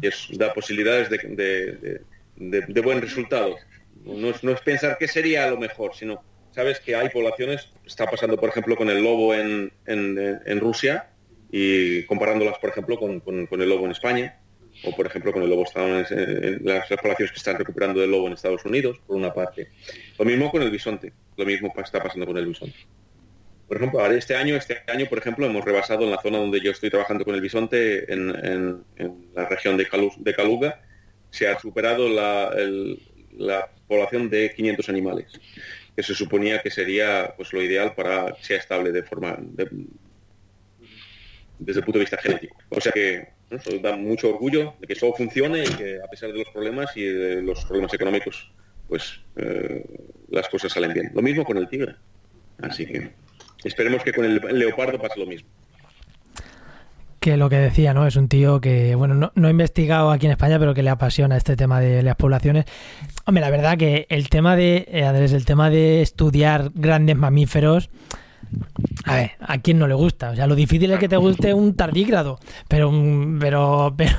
Y 0.00 0.08
eso 0.08 0.32
da 0.36 0.52
posibilidades 0.52 1.08
de, 1.10 2.80
buen 2.82 3.00
resultado. 3.00 3.56
No 4.04 4.30
es, 4.30 4.60
pensar 4.60 4.96
qué 4.98 5.06
sería 5.06 5.48
lo 5.48 5.56
mejor, 5.56 5.94
sino 5.94 6.22
sabes 6.50 6.80
que 6.80 6.94
hay 6.96 7.08
poblaciones, 7.10 7.70
está 7.84 8.06
pasando 8.06 8.36
por 8.38 8.48
ejemplo 8.48 8.76
con 8.76 8.90
el 8.90 9.02
lobo 9.02 9.34
en, 9.34 9.72
en, 9.86 10.60
Rusia 10.60 11.10
y 11.50 12.04
comparándolas 12.04 12.58
por 12.58 12.70
ejemplo 12.70 12.96
con, 12.98 13.20
con 13.20 13.60
el 13.60 13.68
lobo 13.68 13.84
en 13.84 13.92
España 13.92 14.38
o 14.82 14.94
por 14.94 15.06
ejemplo 15.06 15.32
con 15.32 15.42
el 15.42 15.50
lobo 15.50 15.62
estadounidense, 15.62 16.14
en 16.14 16.60
las 16.64 16.88
poblaciones 16.88 17.32
que 17.32 17.38
están 17.38 17.56
recuperando 17.56 18.00
del 18.00 18.10
lobo 18.10 18.26
en 18.26 18.32
Estados 18.32 18.64
Unidos, 18.64 18.98
por 19.06 19.16
una 19.16 19.32
parte. 19.32 19.68
Lo 20.18 20.24
mismo 20.24 20.50
con 20.50 20.62
el 20.62 20.70
bisonte, 20.70 21.12
lo 21.36 21.44
mismo 21.44 21.72
está 21.76 22.02
pasando 22.02 22.26
con 22.26 22.36
el 22.36 22.46
bisonte. 22.46 22.76
Por 23.68 23.78
ejemplo, 23.78 24.04
este 24.10 24.36
año, 24.36 24.56
este 24.56 24.82
año, 24.88 25.06
por 25.06 25.18
ejemplo, 25.18 25.46
hemos 25.46 25.64
rebasado 25.64 26.04
en 26.04 26.10
la 26.10 26.20
zona 26.20 26.38
donde 26.38 26.60
yo 26.60 26.70
estoy 26.70 26.90
trabajando 26.90 27.24
con 27.24 27.34
el 27.34 27.40
bisonte, 27.40 28.12
en, 28.12 28.84
la 29.34 29.48
región 29.48 29.76
de, 29.76 29.88
de 30.18 30.34
Caluga, 30.34 30.82
se 31.30 31.48
ha 31.48 31.58
superado 31.58 32.08
la, 32.08 33.70
población 33.88 34.30
de 34.30 34.52
500 34.54 34.88
animales, 34.88 35.40
que 35.96 36.02
se 36.02 36.14
suponía 36.14 36.60
que 36.60 36.70
sería 36.70 37.34
pues 37.36 37.52
lo 37.52 37.62
ideal 37.62 37.94
para 37.94 38.32
que 38.34 38.44
sea 38.44 38.58
estable 38.58 38.92
de 38.92 39.02
forma 39.02 39.36
desde 41.58 41.80
el 41.80 41.84
punto 41.84 41.98
de 41.98 42.04
vista 42.04 42.18
genético. 42.18 42.56
O 42.68 42.80
sea 42.80 42.92
que 42.92 43.33
eso 43.56 43.78
da 43.82 43.96
mucho 43.96 44.28
orgullo 44.28 44.74
de 44.80 44.86
que 44.86 44.92
eso 44.92 45.12
funcione 45.12 45.64
y 45.64 45.68
que 45.68 45.98
a 46.02 46.08
pesar 46.08 46.32
de 46.32 46.38
los 46.38 46.48
problemas 46.48 46.96
y 46.96 47.02
de 47.02 47.42
los 47.42 47.64
problemas 47.64 47.92
económicos, 47.94 48.50
pues 48.88 49.20
eh, 49.36 49.84
las 50.28 50.48
cosas 50.48 50.72
salen 50.72 50.92
bien. 50.92 51.10
Lo 51.14 51.22
mismo 51.22 51.44
con 51.44 51.56
el 51.56 51.68
tigre. 51.68 51.96
Así 52.60 52.86
que 52.86 53.12
esperemos 53.64 54.02
que 54.02 54.12
con 54.12 54.24
el 54.24 54.58
leopardo 54.58 54.98
pase 54.98 55.18
lo 55.18 55.26
mismo. 55.26 55.48
Que 57.20 57.38
lo 57.38 57.48
que 57.48 57.56
decía, 57.56 57.94
¿no? 57.94 58.06
Es 58.06 58.16
un 58.16 58.28
tío 58.28 58.60
que, 58.60 58.94
bueno, 58.94 59.14
no, 59.14 59.32
no, 59.34 59.48
he 59.48 59.50
investigado 59.50 60.10
aquí 60.10 60.26
en 60.26 60.32
España, 60.32 60.58
pero 60.58 60.74
que 60.74 60.82
le 60.82 60.90
apasiona 60.90 61.38
este 61.38 61.56
tema 61.56 61.80
de 61.80 62.02
las 62.02 62.16
poblaciones. 62.16 62.66
Hombre, 63.24 63.40
la 63.40 63.50
verdad 63.50 63.78
que 63.78 64.06
el 64.10 64.28
tema 64.28 64.56
de, 64.56 64.86
eh, 64.88 65.28
el 65.32 65.44
tema 65.46 65.70
de 65.70 66.02
estudiar 66.02 66.70
grandes 66.74 67.16
mamíferos, 67.16 67.88
a 69.04 69.14
ver, 69.16 69.32
¿a 69.40 69.58
quién 69.58 69.78
no 69.78 69.86
le 69.86 69.94
gusta? 69.94 70.30
O 70.30 70.36
sea, 70.36 70.46
lo 70.46 70.54
difícil 70.54 70.90
es 70.90 70.98
que 70.98 71.08
te 71.08 71.16
guste 71.16 71.54
un 71.54 71.76
tardígrado, 71.76 72.38
pero 72.68 72.88
un, 72.88 73.38
pero, 73.40 73.94
pero, 73.96 74.16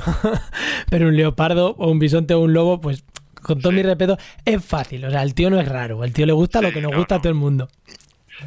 pero 0.89 1.07
un 1.07 1.15
leopardo 1.15 1.75
o 1.77 1.89
un 1.89 1.99
bisonte 1.99 2.33
o 2.33 2.41
un 2.41 2.53
lobo, 2.53 2.81
pues 2.81 3.03
con 3.41 3.61
todo 3.61 3.71
mi 3.71 3.83
respeto, 3.83 4.17
es 4.43 4.63
fácil. 4.65 5.05
O 5.05 5.11
sea, 5.11 5.21
el 5.21 5.35
tío 5.35 5.49
no 5.49 5.59
es 5.59 5.67
raro. 5.67 6.03
El 6.03 6.13
tío 6.13 6.25
le 6.25 6.33
gusta 6.33 6.61
lo 6.61 6.71
que 6.71 6.81
nos 6.81 6.95
gusta 6.95 7.15
a 7.15 7.19
todo 7.19 7.29
el 7.29 7.35
mundo. 7.35 7.69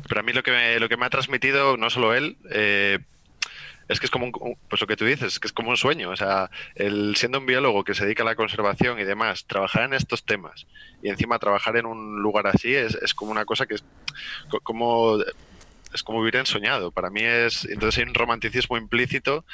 Pero 0.09 0.21
a 0.21 0.25
mí 0.25 0.33
lo 0.33 0.43
que 0.43 0.51
me, 0.51 0.81
lo 0.81 0.89
que 0.89 0.97
me 0.97 1.07
ha 1.07 1.11
transmitido, 1.11 1.77
no 1.77 1.89
solo 1.89 2.15
él, 2.15 2.37
eh, 2.51 2.99
es 3.89 4.01
que 4.01 4.07
es 4.07 4.11
como 4.11 4.27
un, 4.27 4.57
pues 4.69 4.81
lo 4.81 4.87
que 4.87 4.97
tú 4.97 5.05
dices, 5.05 5.39
que 5.39 5.47
es 5.47 5.53
como 5.53 5.71
un 5.71 5.77
sueño. 5.77 6.11
O 6.11 6.17
sea, 6.17 6.51
el 6.75 7.17
siendo 7.17 7.39
un 7.39 7.47
biólogo 7.47 7.85
que 7.85 7.95
se 7.95 8.05
dedica 8.05 8.23
a 8.23 8.27
la 8.27 8.35
conservación 8.35 8.99
y 8.99 9.05
demás, 9.05 9.47
trabajar 9.47 9.85
en 9.85 9.95
estos 9.95 10.25
temas 10.25 10.67
y 11.03 11.09
encima 11.09 11.39
trabajar 11.39 11.77
en 11.77 11.87
un 11.87 12.21
lugar 12.21 12.47
así 12.47 12.75
es, 12.75 12.97
es 12.97 13.15
como 13.15 13.31
una 13.31 13.45
cosa 13.45 13.67
que 13.67 13.75
es 13.75 13.85
como 14.63 15.19
es 15.93 16.03
como 16.03 16.21
vivir 16.21 16.37
ensoñado. 16.37 16.91
Para 16.91 17.11
mí 17.11 17.21
es, 17.23 17.65
entonces 17.65 17.99
hay 17.99 18.09
un 18.09 18.15
romanticismo 18.15 18.77
implícito 18.77 19.45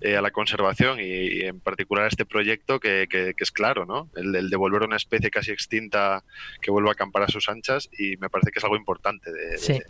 eh, 0.00 0.16
a 0.16 0.22
la 0.22 0.30
conservación 0.30 0.98
y, 1.00 1.42
en 1.42 1.60
particular 1.60 2.04
a 2.04 2.08
este 2.08 2.24
proyecto 2.24 2.80
que, 2.80 3.06
es 3.36 3.50
claro, 3.50 3.86
¿no? 3.86 4.08
El, 4.14 4.50
devolver 4.50 4.82
una 4.82 4.96
especie 4.96 5.30
casi 5.30 5.50
extinta 5.50 6.22
que 6.60 6.70
vuelva 6.70 6.90
a 6.90 6.92
acampar 6.92 7.22
a 7.22 7.28
sus 7.28 7.48
anchas 7.48 7.88
y 7.98 8.16
me 8.18 8.28
parece 8.28 8.50
que 8.50 8.58
es 8.58 8.64
algo 8.64 8.76
importante. 8.76 9.32
De, 9.32 9.58
sí. 9.58 9.80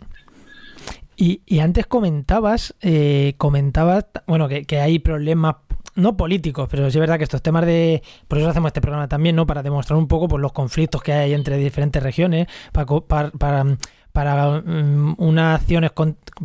Y, 1.15 1.59
antes 1.59 1.85
comentabas, 1.85 2.75
eh, 2.81 3.35
comentabas, 3.37 4.05
bueno, 4.27 4.49
que, 4.49 4.65
que 4.65 4.79
hay 4.79 4.99
problemas 4.99 5.55
no 5.95 6.17
políticos, 6.17 6.67
pero 6.69 6.89
sí 6.89 6.97
es 6.97 6.99
verdad 6.99 7.17
que 7.17 7.23
estos 7.23 7.41
temas 7.41 7.65
de. 7.65 8.01
Por 8.27 8.39
eso 8.39 8.49
hacemos 8.49 8.69
este 8.69 8.81
programa 8.81 9.07
también, 9.07 9.35
¿no? 9.35 9.45
Para 9.45 9.61
demostrar 9.61 9.97
un 9.97 10.07
poco 10.07 10.27
pues, 10.27 10.41
los 10.41 10.51
conflictos 10.51 11.01
que 11.03 11.13
hay 11.13 11.33
entre 11.33 11.57
diferentes 11.57 12.01
regiones, 12.01 12.47
para, 12.71 12.85
para, 12.85 13.31
para, 13.31 13.77
para 14.13 14.61
mm, 14.61 15.15
unas 15.17 15.59
acciones 15.59 15.91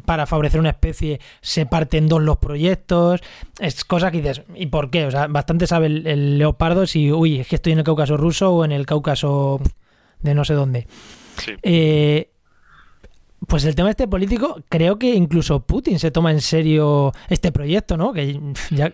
para 0.05 0.27
favorecer 0.27 0.59
una 0.59 0.71
especie 0.71 1.21
se 1.41 1.67
parten 1.67 2.09
dos 2.09 2.23
los 2.23 2.39
proyectos. 2.39 3.21
Es 3.61 3.85
cosa 3.85 4.11
que 4.11 4.23
dices, 4.23 4.43
¿y 4.57 4.67
por 4.67 4.91
qué? 4.91 5.05
O 5.05 5.11
sea, 5.11 5.29
bastante 5.29 5.67
sabe 5.67 5.87
el, 5.87 6.39
leopardo 6.39 6.87
si, 6.87 7.13
uy, 7.13 7.41
es 7.41 7.47
que 7.47 7.57
estoy 7.57 7.75
en 7.75 7.79
el 7.79 7.85
Cáucaso 7.85 8.17
ruso 8.17 8.51
o 8.53 8.65
en 8.65 8.73
el 8.73 8.87
Cáucaso 8.87 9.61
de 10.21 10.35
no 10.35 10.45
sé 10.45 10.55
dónde. 10.55 10.87
Eh, 11.63 12.31
pues 13.47 13.65
el 13.65 13.75
tema 13.75 13.91
este 13.91 14.09
político, 14.09 14.63
creo 14.69 14.99
que 14.99 15.15
incluso 15.15 15.61
Putin 15.61 15.99
se 15.99 16.11
toma 16.11 16.33
en 16.33 16.41
serio 16.41 17.13
este 17.29 17.53
proyecto, 17.53 17.97
¿no? 17.97 18.13
Que 18.13 18.41
ya... 18.71 18.93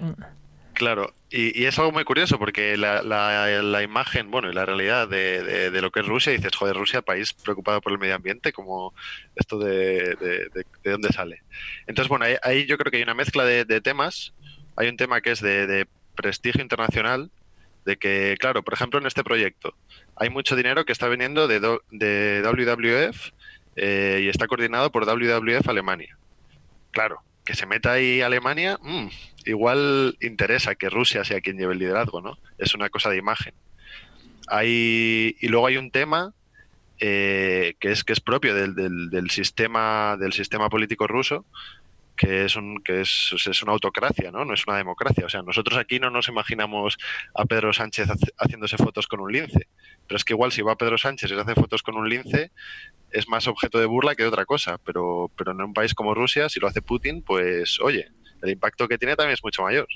Claro, 0.85 1.15
y, 1.31 1.65
es 1.65 1.79
algo 1.79 1.93
muy 1.93 2.05
curioso 2.05 2.39
porque 2.39 2.77
la, 2.77 3.01
la, 3.03 3.83
imagen, 3.83 4.31
bueno, 4.31 4.51
y 4.51 4.55
la 4.55 4.67
realidad 4.67 5.09
de, 5.09 5.71
de, 5.71 5.81
lo 5.81 5.91
que 5.91 6.01
es 6.01 6.07
Rusia, 6.07 6.31
dices, 6.31 6.55
joder, 6.55 6.77
Rusia, 6.77 7.01
país 7.01 7.33
preocupado 7.33 7.81
por 7.81 7.91
el 7.93 7.99
medio 7.99 8.15
ambiente, 8.15 8.53
como 8.53 8.93
esto 9.35 9.59
de, 9.59 10.15
de 10.15 10.91
dónde 10.91 11.09
sale. 11.09 11.43
Entonces, 11.87 12.11
bueno, 12.11 12.27
ahí, 12.43 12.67
yo 12.67 12.77
creo 12.77 12.91
que 12.91 12.99
hay 12.99 13.03
una 13.03 13.15
mezcla 13.15 13.47
de, 13.47 13.81
temas. 13.81 14.35
Hay 14.77 14.89
un 14.89 14.99
tema 14.99 15.23
que 15.23 15.31
es 15.31 15.41
de, 15.41 15.87
prestigio 16.17 16.61
internacional, 16.61 17.31
de 17.87 17.97
que, 17.97 18.37
claro, 18.39 18.63
por 18.63 18.75
ejemplo, 18.75 19.01
en 19.01 19.07
este 19.07 19.25
proyecto 19.25 19.75
hay 20.17 20.29
mucho 20.29 20.55
dinero 20.55 20.85
que 20.85 20.93
está 20.93 21.09
viniendo 21.09 21.49
de, 21.49 21.61
de 21.93 22.43
WWF 22.45 23.31
eh, 23.77 24.21
y 24.23 24.29
está 24.29 24.47
coordinado 24.49 24.93
por 24.93 25.07
WWF 25.07 25.67
Alemania. 25.67 26.19
Claro, 26.91 27.23
que 27.45 27.55
se 27.55 27.67
meta 27.67 27.93
ahí 27.93 28.21
Alemania, 28.21 28.79
mm, 28.83 29.07
igual 29.47 30.17
interesa 30.21 30.75
que 30.75 30.91
Rusia 30.91 31.25
sea 31.25 31.41
quien 31.41 31.59
lleve 31.59 31.75
el 31.75 31.79
liderazgo, 31.79 32.21
¿no? 32.21 32.39
Es 32.59 32.75
una 32.75 32.89
cosa 32.89 33.11
de 33.11 33.19
imagen. 33.19 33.55
Hay, 34.49 35.37
y 35.41 35.49
luego 35.49 35.67
hay 35.67 35.77
un 35.77 35.91
tema 35.91 36.33
eh, 37.01 37.75
que 37.81 37.91
es 37.91 38.05
que 38.05 38.13
es 38.13 38.21
propio 38.21 38.55
del, 38.55 38.75
del, 39.11 39.31
sistema 39.31 40.17
del 40.19 40.33
sistema 40.33 40.69
político 40.69 41.07
ruso, 41.07 41.45
que 42.17 42.45
es 42.45 42.57
un 42.57 42.83
que 42.83 43.01
es, 43.01 43.35
es, 43.47 43.63
una 43.63 43.73
autocracia, 43.73 44.31
¿no? 44.31 44.45
No 44.45 44.55
es 44.55 44.67
una 44.67 44.77
democracia. 44.77 45.27
O 45.27 45.29
sea, 45.29 45.43
nosotros 45.43 45.79
aquí 45.79 45.99
no 45.99 46.11
nos 46.11 46.29
imaginamos 46.29 46.97
a 47.35 47.45
Pedro 47.45 47.73
Sánchez 47.73 48.09
haciéndose 48.39 48.77
fotos 48.77 49.07
con 49.07 49.21
un 49.21 49.33
lince. 49.33 49.69
Pero 50.07 50.17
es 50.17 50.25
que 50.25 50.35
igual 50.35 50.53
si 50.53 50.63
va 50.63 50.77
Pedro 50.77 50.99
Sánchez 50.99 51.31
y 51.31 51.35
se 51.35 51.41
hace 51.41 51.55
fotos 51.55 51.83
con 51.83 51.97
un 51.97 52.09
lince, 52.09 52.53
es 53.11 53.29
más 53.29 53.47
objeto 53.47 53.79
de 53.79 53.87
burla 53.87 54.15
que 54.15 54.23
de 54.23 54.29
otra 54.29 54.45
cosa, 54.45 54.79
pero, 54.85 55.31
pero 55.37 55.53
en 55.53 55.63
un 55.63 55.73
país 55.73 55.95
como 55.95 56.15
Rusia, 56.15 56.49
si 56.49 56.61
lo 56.61 56.67
hace 56.67 56.83
Putin, 56.83 57.23
pues 57.23 57.81
oye, 57.81 58.09
el 58.43 58.51
impacto 58.51 58.87
que 58.89 58.99
tiene 58.99 59.17
también 59.17 59.35
es 59.35 59.43
mucho 59.43 59.63
mayor. 59.63 59.89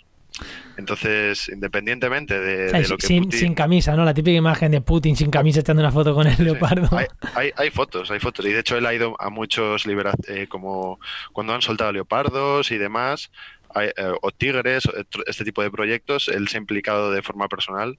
Entonces, 0.77 1.49
independientemente 1.49 2.39
de, 2.39 2.89
lo 2.89 2.97
que 2.97 3.07
sin, 3.07 3.33
sin, 3.33 3.55
camisa, 3.55 3.97
¿no? 3.97 4.05
La 4.05 4.15
típica 4.15 4.37
imagen 4.37 4.71
de 4.71 4.81
Putin 4.81 5.17
sin 5.17 5.31
camisa 5.31 5.61
echando 5.61 5.83
una 5.83 5.91
foto 5.91 6.15
con 6.15 6.27
el 6.29 6.43
leopardo. 6.43 6.89
Hay, 7.35 7.51
hay, 7.57 7.71
fotos, 7.71 8.11
hay 8.13 8.21
fotos. 8.21 8.47
Y 8.47 8.51
de 8.51 8.61
hecho 8.61 8.77
él 8.77 8.87
ha 8.87 8.95
ido 8.95 9.17
a 9.19 9.31
muchos 9.31 9.87
liberaciones, 9.87 10.43
eh, 10.43 10.47
como 10.47 11.01
cuando 11.33 11.55
han 11.55 11.63
soltado 11.63 11.91
leopardos 11.93 12.71
y 12.71 12.79
demás, 12.79 13.33
eh, 13.75 13.93
o 14.23 14.31
tigres, 14.31 14.89
este 15.27 15.45
tipo 15.45 15.63
de 15.63 15.71
proyectos, 15.71 16.29
él 16.29 16.49
se 16.49 16.57
ha 16.57 16.61
implicado 16.61 17.11
de 17.11 17.23
forma 17.23 17.49
personal. 17.49 17.99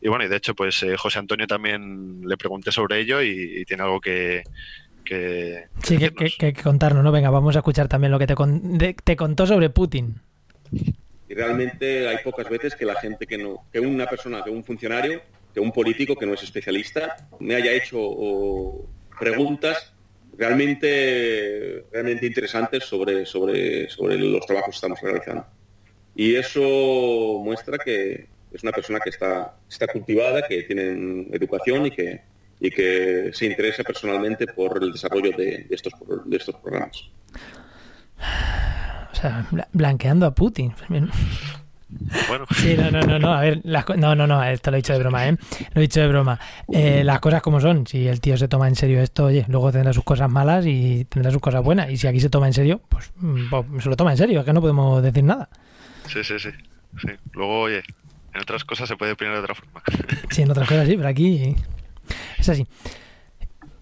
Y 0.00 0.08
bueno, 0.08 0.24
y 0.24 0.28
de 0.28 0.36
hecho, 0.36 0.54
pues 0.54 0.82
eh, 0.82 0.96
José 0.96 1.18
Antonio 1.18 1.46
también 1.46 2.22
le 2.26 2.36
pregunté 2.36 2.72
sobre 2.72 3.00
ello 3.00 3.22
y, 3.22 3.64
tiene 3.64 3.82
algo 3.82 4.00
que, 4.00 4.44
que, 5.04 5.64
sí, 5.82 5.98
que, 5.98 6.52
contarnos, 6.52 7.02
¿no? 7.02 7.10
Venga, 7.10 7.30
vamos 7.30 7.56
a 7.56 7.60
escuchar 7.60 7.88
también 7.88 8.12
lo 8.12 8.18
que 8.18 8.26
te, 8.26 8.94
te 9.02 9.16
contó 9.16 9.46
sobre 9.46 9.70
Putin. 9.70 10.20
Y 11.28 11.34
realmente 11.34 12.08
hay 12.08 12.18
pocas 12.24 12.48
veces 12.48 12.74
que 12.74 12.84
la 12.84 12.94
gente 12.96 13.26
que 13.26 13.36
no, 13.36 13.66
que 13.72 13.80
una 13.80 14.06
persona, 14.06 14.42
que 14.42 14.50
un 14.50 14.64
funcionario, 14.64 15.20
que 15.52 15.60
un 15.60 15.72
político 15.72 16.16
que 16.16 16.26
no 16.26 16.34
es 16.34 16.42
especialista, 16.42 17.28
me 17.38 17.54
haya 17.54 17.72
hecho 17.72 18.86
preguntas 19.18 19.92
realmente, 20.36 21.84
realmente 21.92 22.26
interesantes 22.26 22.84
sobre, 22.84 23.26
sobre, 23.26 23.90
sobre 23.90 24.16
los 24.18 24.46
trabajos 24.46 24.70
que 24.70 24.76
estamos 24.76 25.00
realizando. 25.02 25.46
Y 26.14 26.34
eso 26.34 27.40
muestra 27.44 27.76
que 27.78 28.28
es 28.52 28.62
una 28.62 28.72
persona 28.72 29.00
que 29.00 29.10
está, 29.10 29.54
está 29.68 29.86
cultivada, 29.88 30.46
que 30.48 30.62
tiene 30.62 31.26
educación 31.32 31.86
y 31.86 31.90
que, 31.90 32.22
y 32.60 32.70
que 32.70 33.30
se 33.32 33.46
interesa 33.46 33.82
personalmente 33.82 34.46
por 34.46 34.82
el 34.82 34.92
desarrollo 34.92 35.36
de, 35.36 35.66
estos, 35.70 35.92
de 36.24 36.36
estos 36.36 36.54
programas. 36.56 37.10
O 39.18 39.20
sea, 39.20 39.46
blanqueando 39.72 40.26
a 40.26 40.34
Putin. 40.34 40.74
Bueno. 40.88 41.08
Sí, 42.54 42.76
no, 42.76 42.90
no, 42.90 43.00
no, 43.00 43.18
no, 43.18 43.32
a 43.32 43.40
ver, 43.40 43.62
no, 43.64 44.14
no, 44.14 44.26
no, 44.26 44.44
esto 44.44 44.70
lo 44.70 44.76
he 44.76 44.80
dicho 44.80 44.92
de 44.92 44.98
broma, 44.98 45.26
¿eh? 45.26 45.38
Lo 45.72 45.80
he 45.80 45.86
dicho 45.86 46.00
de 46.00 46.08
broma. 46.08 46.38
Eh, 46.70 47.02
las 47.02 47.18
cosas 47.18 47.40
como 47.40 47.62
son, 47.62 47.86
si 47.86 48.06
el 48.06 48.20
tío 48.20 48.36
se 48.36 48.46
toma 48.46 48.68
en 48.68 48.76
serio 48.76 49.00
esto, 49.00 49.24
oye, 49.24 49.46
luego 49.48 49.72
tendrá 49.72 49.94
sus 49.94 50.04
cosas 50.04 50.30
malas 50.30 50.66
y 50.66 51.06
tendrá 51.06 51.30
sus 51.30 51.40
cosas 51.40 51.64
buenas. 51.64 51.90
Y 51.90 51.96
si 51.96 52.06
aquí 52.06 52.20
se 52.20 52.28
toma 52.28 52.46
en 52.46 52.52
serio, 52.52 52.82
pues, 52.90 53.10
mm, 53.16 53.48
pues 53.48 53.84
se 53.84 53.88
lo 53.88 53.96
toma 53.96 54.10
en 54.10 54.18
serio, 54.18 54.40
es 54.40 54.44
que 54.44 54.52
no 54.52 54.60
podemos 54.60 55.02
decir 55.02 55.24
nada. 55.24 55.48
Sí, 56.08 56.22
sí, 56.22 56.38
sí. 56.38 56.50
sí. 57.00 57.08
Luego, 57.32 57.60
oye, 57.60 57.82
En 58.34 58.42
otras 58.42 58.64
cosas 58.64 58.86
se 58.86 58.96
puede 58.96 59.12
opinar 59.12 59.36
de 59.36 59.40
otra 59.40 59.54
forma. 59.54 59.82
Sí, 60.30 60.42
en 60.42 60.50
otras 60.50 60.68
cosas 60.68 60.86
sí, 60.86 60.94
pero 60.94 61.08
aquí 61.08 61.56
es 62.38 62.48
así. 62.50 62.66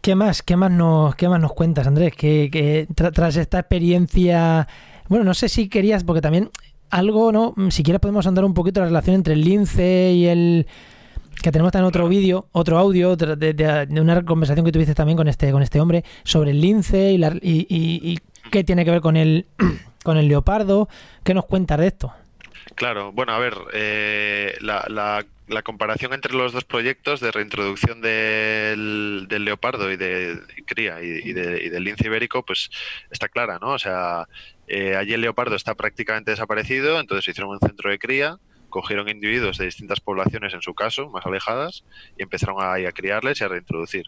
¿Qué 0.06 0.14
más, 0.14 0.44
qué 0.44 0.54
más, 0.54 0.70
nos, 0.70 1.16
qué 1.16 1.28
más 1.28 1.40
nos 1.40 1.52
cuentas, 1.52 1.84
Andrés? 1.88 2.14
Que, 2.14 2.86
tras 2.94 3.34
esta 3.34 3.58
experiencia, 3.58 4.68
bueno, 5.08 5.24
no 5.24 5.34
sé 5.34 5.48
si 5.48 5.68
querías, 5.68 6.04
porque 6.04 6.20
también 6.20 6.50
algo, 6.90 7.32
¿no? 7.32 7.54
Si 7.70 7.82
quieres 7.82 8.00
podemos 8.00 8.26
andar 8.26 8.44
un 8.44 8.54
poquito 8.54 8.80
la 8.80 8.86
relación 8.86 9.16
entre 9.16 9.34
el 9.34 9.42
lince 9.42 10.12
y 10.12 10.26
el 10.26 10.66
que 11.42 11.52
tenemos 11.52 11.72
también 11.72 11.88
otro 11.88 12.08
vídeo, 12.08 12.48
otro 12.52 12.78
audio 12.78 13.16
de, 13.16 13.88
una 14.00 14.24
conversación 14.24 14.64
que 14.64 14.72
tuviste 14.72 14.94
también 14.94 15.16
con 15.16 15.28
este 15.28 15.52
con 15.52 15.62
este 15.62 15.80
hombre 15.80 16.04
sobre 16.24 16.52
el 16.52 16.60
lince 16.60 17.12
y, 17.12 17.20
y, 17.42 18.18
qué 18.50 18.64
tiene 18.64 18.84
que 18.84 18.90
ver 18.90 19.00
con 19.00 19.16
el 19.16 19.46
con 20.02 20.16
el 20.16 20.28
leopardo. 20.28 20.88
¿Qué 21.24 21.34
nos 21.34 21.44
cuentas 21.46 21.78
de 21.78 21.88
esto? 21.88 22.12
Claro, 22.74 23.12
bueno, 23.12 23.32
a 23.32 23.38
ver, 23.38 23.54
eh, 23.72 24.56
la, 24.60 24.84
la, 24.88 25.62
comparación 25.62 26.12
entre 26.12 26.34
los 26.34 26.52
dos 26.52 26.64
proyectos 26.64 27.20
de 27.20 27.30
reintroducción 27.30 28.00
del, 28.00 29.26
del 29.28 29.44
leopardo 29.44 29.90
y 29.90 29.96
de 29.96 30.40
cría 30.66 31.00
y, 31.00 31.32
del 31.32 31.84
lince 31.84 32.06
ibérico, 32.06 32.44
pues 32.44 32.70
está 33.10 33.28
clara, 33.28 33.58
¿no? 33.60 33.68
O 33.68 33.78
sea, 33.78 34.26
eh, 34.66 34.96
allí 34.96 35.14
el 35.14 35.20
leopardo 35.20 35.54
está 35.54 35.74
prácticamente 35.74 36.32
desaparecido, 36.32 36.98
entonces 36.98 37.28
hicieron 37.28 37.52
un 37.52 37.60
centro 37.60 37.90
de 37.90 37.98
cría, 37.98 38.38
cogieron 38.68 39.08
individuos 39.08 39.58
de 39.58 39.66
distintas 39.66 40.00
poblaciones, 40.00 40.52
en 40.52 40.60
su 40.60 40.74
caso, 40.74 41.08
más 41.08 41.24
alejadas, 41.24 41.84
y 42.18 42.24
empezaron 42.24 42.56
a, 42.60 42.74
a 42.74 42.92
criarles 42.92 43.40
y 43.40 43.44
a 43.44 43.48
reintroducir. 43.48 44.06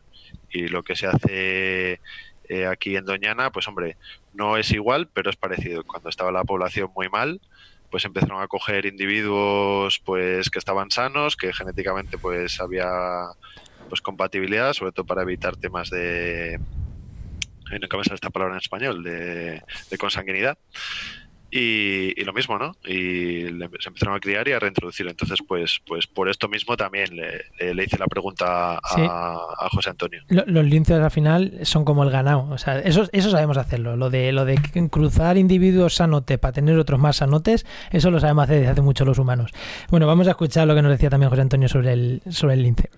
Y 0.51 0.69
lo 0.69 0.83
que 0.83 0.97
se 0.97 1.07
hace 1.07 2.01
eh, 2.49 2.67
aquí 2.67 2.97
en 2.97 3.05
Doñana, 3.05 3.51
pues 3.51 3.69
hombre, 3.69 3.97
no 4.33 4.57
es 4.57 4.71
igual, 4.73 5.09
pero 5.13 5.31
es 5.31 5.37
parecido. 5.37 5.85
Cuando 5.85 6.09
estaba 6.09 6.33
la 6.33 6.45
población 6.45 6.91
muy 6.95 7.09
mal, 7.09 7.41
pues 7.91 8.05
empezaron 8.05 8.43
a 8.43 8.49
coger 8.49 8.87
individuos 8.87 10.01
pues 10.05 10.51
que 10.51 10.59
estaban 10.59 10.91
sanos, 10.91 11.37
que 11.37 11.53
genéticamente 11.53 12.19
pues 12.19 12.61
había 12.61 12.89
pues 13.89 14.01
compatibilidad, 14.01 14.73
sobre 14.73 14.93
todo 14.93 15.07
para 15.07 15.23
evitar 15.23 15.57
temas 15.57 15.89
de 15.91 16.59
no 17.71 17.99
me 17.99 18.05
sale 18.05 18.15
esta 18.15 18.31
palabra 18.31 18.55
en 18.55 18.61
español, 18.61 19.03
de 19.03 19.63
consanguinidad. 19.99 20.59
Y, 21.51 22.23
lo 22.25 22.33
mismo, 22.35 22.59
¿no? 22.59 22.73
Y 22.85 23.45
se 23.81 23.89
empezaron 23.89 24.15
a 24.15 24.21
criar 24.21 24.47
y 24.49 24.53
a 24.53 24.59
reintroducir. 24.59 25.07
Entonces, 25.09 25.39
pues, 25.47 25.81
pues 25.87 26.07
por 26.07 26.29
esto 26.29 26.47
mismo 26.47 26.77
también 26.77 27.17
le, 27.17 27.85
hice 27.85 27.97
la 27.99 28.07
pregunta 28.07 28.79
a, 28.83 29.69
José 29.73 29.91
Antonio. 29.91 30.23
Los 30.29 30.65
linces 30.67 31.01
al 31.01 31.11
final 31.11 31.61
son 31.63 31.85
como 31.85 32.05
el 32.05 32.11
ganado. 32.11 32.49
O 32.51 32.59
sea, 32.59 32.79
eso, 32.81 33.09
eso 33.13 33.31
sabemos 33.31 33.57
hacerlo. 33.57 33.97
Lo 33.97 34.11
de, 34.11 34.33
lo 34.33 34.45
de 34.45 34.57
cruzar 34.91 35.39
individuos 35.39 35.95
sanotes 35.95 36.39
para 36.39 36.53
tener 36.53 36.79
otros 36.79 37.01
más 37.01 37.17
sanotes, 37.17 37.65
eso 37.91 38.11
lo 38.11 38.21
sabemos 38.21 38.45
hacer 38.45 38.59
desde 38.59 38.73
hace 38.73 38.83
mucho 38.83 39.07
los 39.07 39.19
humanos. 39.19 39.53
Bueno, 39.91 40.07
vamos 40.07 40.27
a 40.27 40.31
escuchar 40.31 40.67
lo 40.67 40.75
que 40.75 40.83
nos 40.83 40.93
decía 40.93 41.09
también 41.09 41.31
José 41.31 41.43
Antonio 41.43 41.69
sobre 41.69 41.93
el, 41.93 42.23
sobre 42.29 42.55
el 42.55 42.63
lince. 42.63 42.91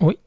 Uy, 0.00 0.18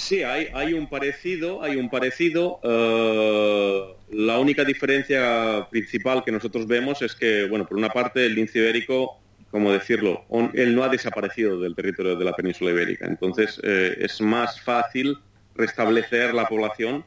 Sí, 0.00 0.22
hay, 0.22 0.72
un 0.72 0.88
parecido, 0.88 1.62
hay 1.62 1.76
un 1.76 1.90
parecido. 1.90 2.58
Eh, 2.62 3.94
la 4.12 4.38
única 4.38 4.64
diferencia 4.64 5.68
principal 5.70 6.24
que 6.24 6.32
nosotros 6.32 6.66
vemos 6.66 7.02
es 7.02 7.14
que, 7.14 7.46
bueno, 7.46 7.66
por 7.66 7.76
una 7.76 7.90
parte 7.90 8.24
el 8.24 8.34
lince 8.34 8.60
ibérico, 8.60 9.20
como 9.50 9.70
decirlo, 9.70 10.24
él 10.54 10.74
no 10.74 10.84
ha 10.84 10.88
desaparecido 10.88 11.60
del 11.60 11.76
territorio 11.76 12.16
de 12.16 12.24
la 12.24 12.32
península 12.32 12.70
ibérica. 12.70 13.06
Entonces 13.06 13.60
eh, 13.62 13.98
es 14.00 14.22
más 14.22 14.58
fácil 14.62 15.18
restablecer 15.54 16.32
la 16.32 16.46
población 16.46 17.04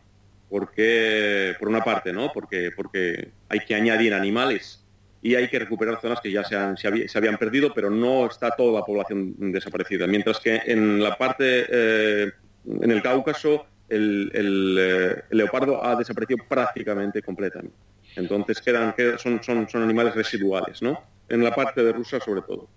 porque, 0.48 1.56
por 1.60 1.70
una 1.70 1.84
parte, 1.84 2.14
¿no? 2.14 2.32
Porque, 2.32 2.70
porque 2.76 3.32
hay 3.50 3.62
que 3.62 3.74
añadir 3.74 4.14
animales 4.14 4.86
y 5.24 5.34
hay 5.34 5.48
que 5.50 5.58
recuperar 5.58 6.00
zonas 6.00 6.22
que 6.22 6.32
ya 6.32 6.44
se, 6.44 6.56
han, 6.56 6.78
se, 6.78 7.18
habían 7.18 7.38
perdido, 7.38 7.74
pero 7.74 7.90
no 7.90 8.28
está 8.28 8.52
toda 8.52 8.82
la 8.82 8.86
población 8.86 9.34
desaparecida. 9.52 10.06
Mientras 10.06 10.40
que 10.40 10.62
en 10.68 11.02
la 11.02 11.18
parte 11.18 11.66
eh, 11.72 12.32
en 12.66 12.92
el 12.92 13.02
Cáucaso 13.02 13.66
el, 13.90 14.32
eh, 14.34 15.24
el, 15.30 15.38
leopardo 15.38 15.84
ha 15.84 15.96
desaparecido 15.96 16.44
prácticamente 16.48 17.22
completamente. 17.22 17.76
Entonces 18.16 18.62
quedan, 18.62 18.94
son, 19.18 19.68
animales 19.82 20.16
residuales, 20.16 20.82
¿no? 20.82 21.02
En 21.30 21.44
la 21.44 21.54
parte 21.54 21.84
de 21.84 21.92
Rusia 21.92 22.20
sobre 22.20 22.42
todo. 22.42 22.68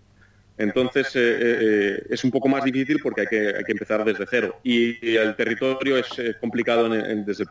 Entonces 0.58 1.14
eh, 1.14 1.36
eh, 1.38 2.06
es 2.08 2.24
un 2.24 2.30
poco 2.30 2.48
más 2.48 2.64
difícil 2.64 2.98
porque 3.02 3.22
hay 3.22 3.26
que, 3.26 3.72
empezar 3.72 4.04
desde 4.04 4.24
cero. 4.26 4.58
Y, 4.62 5.16
el 5.16 5.36
territorio 5.36 5.98
es 5.98 6.08
complicado 6.40 6.88
desde, 6.88 7.44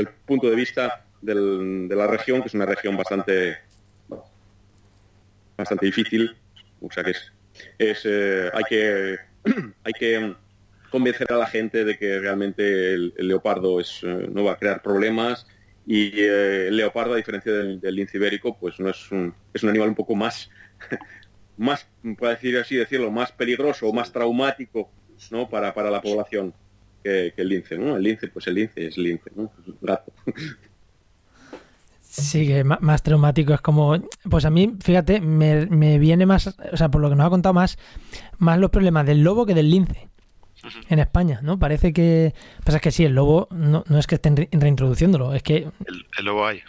el 0.00 0.08
punto 0.26 0.50
de 0.50 0.56
vista 0.56 1.06
de 1.20 1.94
la 1.94 2.06
región, 2.08 2.42
que 2.42 2.48
es 2.48 2.54
una 2.54 2.66
región 2.66 2.96
bastante, 2.96 3.58
bastante 5.56 5.86
difícil. 5.86 6.36
O 6.80 6.90
sea 6.90 7.04
que 7.04 7.12
es 7.78 8.04
hay 8.52 8.64
que, 8.68 9.16
hay 9.84 9.92
que 9.92 10.34
convencer 10.90 11.32
a 11.32 11.36
la 11.36 11.46
gente 11.46 11.84
de 11.84 11.96
que 11.98 12.18
realmente 12.18 12.92
el, 12.92 13.14
leopardo 13.16 13.80
es, 13.80 14.00
eh, 14.02 14.28
no 14.30 14.44
va 14.44 14.52
a 14.52 14.58
crear 14.58 14.82
problemas 14.82 15.46
y 15.86 16.20
eh, 16.20 16.68
el 16.68 16.76
leopardo, 16.76 17.14
a 17.14 17.16
diferencia 17.16 17.52
del, 17.52 17.80
lince 17.82 18.18
ibérico, 18.18 18.56
pues 18.58 18.78
no 18.78 18.90
es 18.90 19.10
un, 19.10 19.34
es 19.54 19.62
un 19.62 19.70
animal 19.70 19.88
un 19.88 19.94
poco 19.94 20.14
más, 20.14 20.50
más, 21.56 21.86
para 22.18 22.32
decir 22.34 22.58
así 22.58 22.76
decirlo, 22.76 23.10
más 23.10 23.32
peligroso 23.32 23.88
o 23.88 23.92
más 23.92 24.12
traumático 24.12 24.90
¿no? 25.30 25.48
para, 25.48 25.72
para 25.74 25.90
la 25.90 26.00
población 26.00 26.54
que, 27.02 27.32
el 27.36 27.48
lince. 27.48 27.78
¿no? 27.78 27.96
El 27.96 28.02
lince, 28.02 28.28
pues 28.28 28.46
el 28.46 28.54
lince 28.54 28.86
es 28.86 28.98
lince, 28.98 29.30
¿no? 29.34 29.50
gato. 29.80 30.12
Sí, 32.02 32.46
que 32.46 32.64
más 32.64 33.02
traumático 33.02 33.54
es 33.54 33.60
como, 33.60 33.96
pues 34.28 34.44
a 34.44 34.50
mí, 34.50 34.76
fíjate, 34.80 35.20
me, 35.20 35.66
me, 35.66 35.98
viene 36.00 36.26
más, 36.26 36.48
o 36.48 36.76
sea, 36.76 36.88
por 36.88 37.00
lo 37.00 37.08
que 37.08 37.14
nos 37.14 37.26
ha 37.26 37.30
contado 37.30 37.52
más, 37.52 37.78
más 38.38 38.58
los 38.58 38.70
problemas 38.70 39.06
del 39.06 39.22
lobo 39.22 39.46
que 39.46 39.54
del 39.54 39.70
lince 39.70 40.10
en 40.88 40.98
España, 40.98 41.40
¿no? 41.42 41.58
Parece 41.58 41.92
que. 41.92 42.34
Pasa 42.64 42.80
que 42.80 42.90
sí, 42.90 43.04
el 43.04 43.14
lobo 43.14 43.48
no, 43.50 43.84
es 43.98 44.06
que 44.06 44.16
estén 44.16 44.36
reintroduciéndolo, 44.36 45.34
es 45.34 45.42
que. 45.42 45.68
El, 46.18 46.24
lobo 46.24 46.46
hay. 46.46 46.62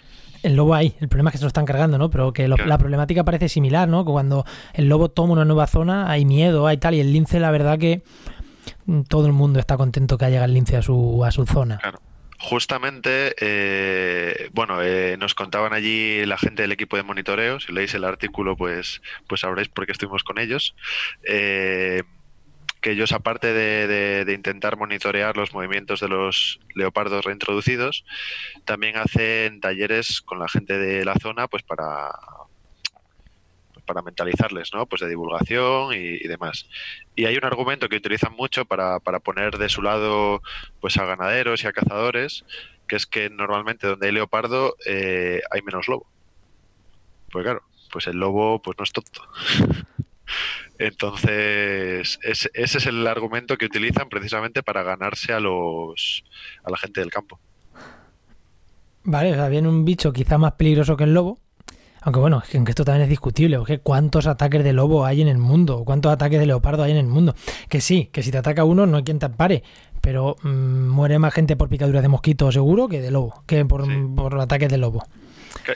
El 0.43 0.55
lobo 0.55 0.73
hay, 0.73 0.95
el 0.99 1.07
problema 1.07 1.29
es 1.29 1.33
que 1.33 1.37
se 1.37 1.43
lo 1.43 1.49
están 1.49 1.65
cargando, 1.65 1.97
¿no? 1.97 2.09
Pero 2.09 2.33
que 2.33 2.47
la 2.47 2.77
problemática 2.77 3.23
parece 3.23 3.49
similar, 3.49 3.87
¿no? 3.87 4.05
Que 4.05 4.11
cuando 4.11 4.45
el 4.73 4.89
lobo 4.89 5.09
toma 5.09 5.33
una 5.33 5.45
nueva 5.45 5.67
zona 5.67 6.09
hay 6.09 6.25
miedo, 6.25 6.67
hay 6.67 6.77
tal, 6.77 6.95
y 6.95 6.99
el 6.99 7.13
lince, 7.13 7.39
la 7.39 7.51
verdad 7.51 7.77
que 7.77 8.01
todo 9.07 9.27
el 9.27 9.33
mundo 9.33 9.59
está 9.59 9.77
contento 9.77 10.17
que 10.17 10.25
haya 10.25 10.33
llegado 10.33 10.47
el 10.47 10.53
lince 10.53 10.77
a 10.77 10.81
su, 10.81 11.23
a 11.25 11.31
su 11.31 11.45
zona. 11.45 11.77
Claro. 11.77 11.99
Justamente, 12.41 13.35
eh, 13.39 14.49
bueno, 14.51 14.81
eh, 14.81 15.15
nos 15.19 15.35
contaban 15.35 15.73
allí 15.73 16.25
la 16.25 16.39
gente 16.39 16.63
del 16.63 16.71
equipo 16.71 16.97
de 16.97 17.03
monitoreo. 17.03 17.59
Si 17.59 17.71
leéis 17.71 17.93
el 17.93 18.03
artículo, 18.03 18.57
pues, 18.57 19.03
pues 19.27 19.41
sabréis 19.41 19.69
por 19.69 19.85
qué 19.85 19.91
estuvimos 19.91 20.23
con 20.23 20.39
ellos. 20.39 20.75
Eh, 21.23 22.01
que 22.81 22.91
ellos, 22.91 23.11
aparte 23.11 23.53
de, 23.53 24.33
intentar 24.33 24.77
monitorear 24.77 25.37
los 25.37 25.53
movimientos 25.53 25.99
de 25.99 26.09
los 26.09 26.59
leopardos 26.75 27.25
reintroducidos, 27.25 28.03
también 28.65 28.97
hacen 28.97 29.61
talleres 29.61 30.21
con 30.21 30.39
la 30.39 30.49
gente 30.49 30.77
de 30.77 31.05
la 31.05 31.15
zona, 31.15 31.47
pues 31.47 31.63
para 31.63 32.11
para 33.85 34.03
mentalizarles, 34.03 34.73
¿no? 34.73 34.85
Pues 34.85 35.01
de 35.01 35.09
divulgación 35.09 35.93
y, 35.93 36.19
demás. 36.19 36.69
Y 37.15 37.25
hay 37.25 37.35
un 37.35 37.43
argumento 37.43 37.89
que 37.89 37.97
utilizan 37.97 38.33
mucho 38.33 38.63
para, 38.63 38.99
para 38.99 39.19
poner 39.19 39.57
de 39.57 39.67
su 39.67 39.81
lado 39.81 40.41
pues 40.79 40.97
a 40.97 41.05
ganaderos 41.05 41.63
y 41.63 41.67
a 41.67 41.73
cazadores, 41.73 42.45
que 42.87 42.95
es 42.95 43.05
que 43.05 43.29
normalmente 43.29 43.87
donde 43.87 44.07
hay 44.07 44.13
leopardo 44.13 44.77
eh, 44.85 45.41
hay 45.51 45.61
menos 45.61 45.89
lobo. 45.89 46.07
Pues 47.31 47.43
claro, 47.43 47.63
pues 47.91 48.07
el 48.07 48.17
lobo 48.17 48.61
pues 48.61 48.77
no 48.77 48.83
es 48.83 48.93
tonto. 48.93 49.27
Entonces, 50.81 52.17
ese, 52.23 52.49
es 52.53 52.85
el 52.87 53.05
argumento 53.05 53.55
que 53.55 53.65
utilizan 53.65 54.09
precisamente 54.09 54.63
para 54.63 54.81
ganarse 54.81 55.31
a 55.31 55.39
los 55.39 56.23
a 56.63 56.71
la 56.71 56.77
gente 56.77 57.01
del 57.01 57.11
campo. 57.11 57.39
Vale, 59.03 59.31
o 59.33 59.35
sea, 59.35 59.47
viene 59.47 59.69
un 59.69 59.85
bicho 59.85 60.11
quizá 60.11 60.39
más 60.39 60.53
peligroso 60.53 60.97
que 60.97 61.03
el 61.03 61.13
lobo. 61.13 61.37
Aunque 62.01 62.19
bueno, 62.19 62.41
es 62.41 62.49
que 62.49 62.57
esto 62.57 62.83
también 62.83 63.03
es 63.03 63.09
discutible, 63.09 63.59
porque 63.59 63.77
cuántos 63.77 64.25
ataques 64.25 64.63
de 64.63 64.73
lobo 64.73 65.05
hay 65.05 65.21
en 65.21 65.27
el 65.27 65.37
mundo, 65.37 65.83
cuántos 65.85 66.11
ataques 66.11 66.39
de 66.39 66.47
leopardo 66.47 66.81
hay 66.81 66.93
en 66.93 66.97
el 66.97 67.05
mundo. 67.05 67.35
Que 67.69 67.79
sí, 67.79 68.09
que 68.11 68.23
si 68.23 68.31
te 68.31 68.39
ataca 68.39 68.63
uno 68.63 68.87
no 68.87 68.97
hay 68.97 69.03
quien 69.03 69.19
te 69.19 69.27
ampare, 69.27 69.61
pero 70.01 70.35
mm, 70.41 70.87
muere 70.87 71.19
más 71.19 71.31
gente 71.31 71.55
por 71.55 71.69
picaduras 71.69 72.01
de 72.01 72.07
mosquito 72.07 72.51
seguro 72.51 72.87
que 72.87 73.01
de 73.01 73.11
lobo, 73.11 73.43
que 73.45 73.65
por, 73.65 73.85
por 74.15 74.39
ataques 74.41 74.69
de 74.69 74.79
lobo. 74.79 75.03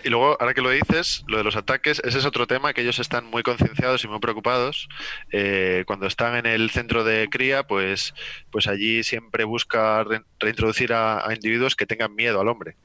Y 0.03 0.09
luego, 0.09 0.37
ahora 0.39 0.53
que 0.53 0.61
lo 0.61 0.69
dices, 0.69 1.23
lo 1.27 1.37
de 1.37 1.43
los 1.43 1.55
ataques, 1.55 2.01
ese 2.03 2.17
es 2.17 2.25
otro 2.25 2.47
tema 2.47 2.73
que 2.73 2.81
ellos 2.81 2.99
están 2.99 3.25
muy 3.25 3.43
concienciados 3.43 4.03
y 4.03 4.07
muy 4.07 4.19
preocupados. 4.19 4.89
Eh, 5.31 5.83
cuando 5.85 6.07
están 6.07 6.35
en 6.35 6.45
el 6.45 6.69
centro 6.71 7.03
de 7.03 7.29
cría, 7.29 7.63
pues, 7.63 8.13
pues 8.51 8.67
allí 8.67 9.03
siempre 9.03 9.43
busca 9.43 10.05
reintroducir 10.39 10.93
a, 10.93 11.23
individuos 11.33 11.75
que 11.75 11.85
tengan 11.85 12.15
miedo 12.15 12.41
al 12.41 12.47
hombre. 12.47 12.75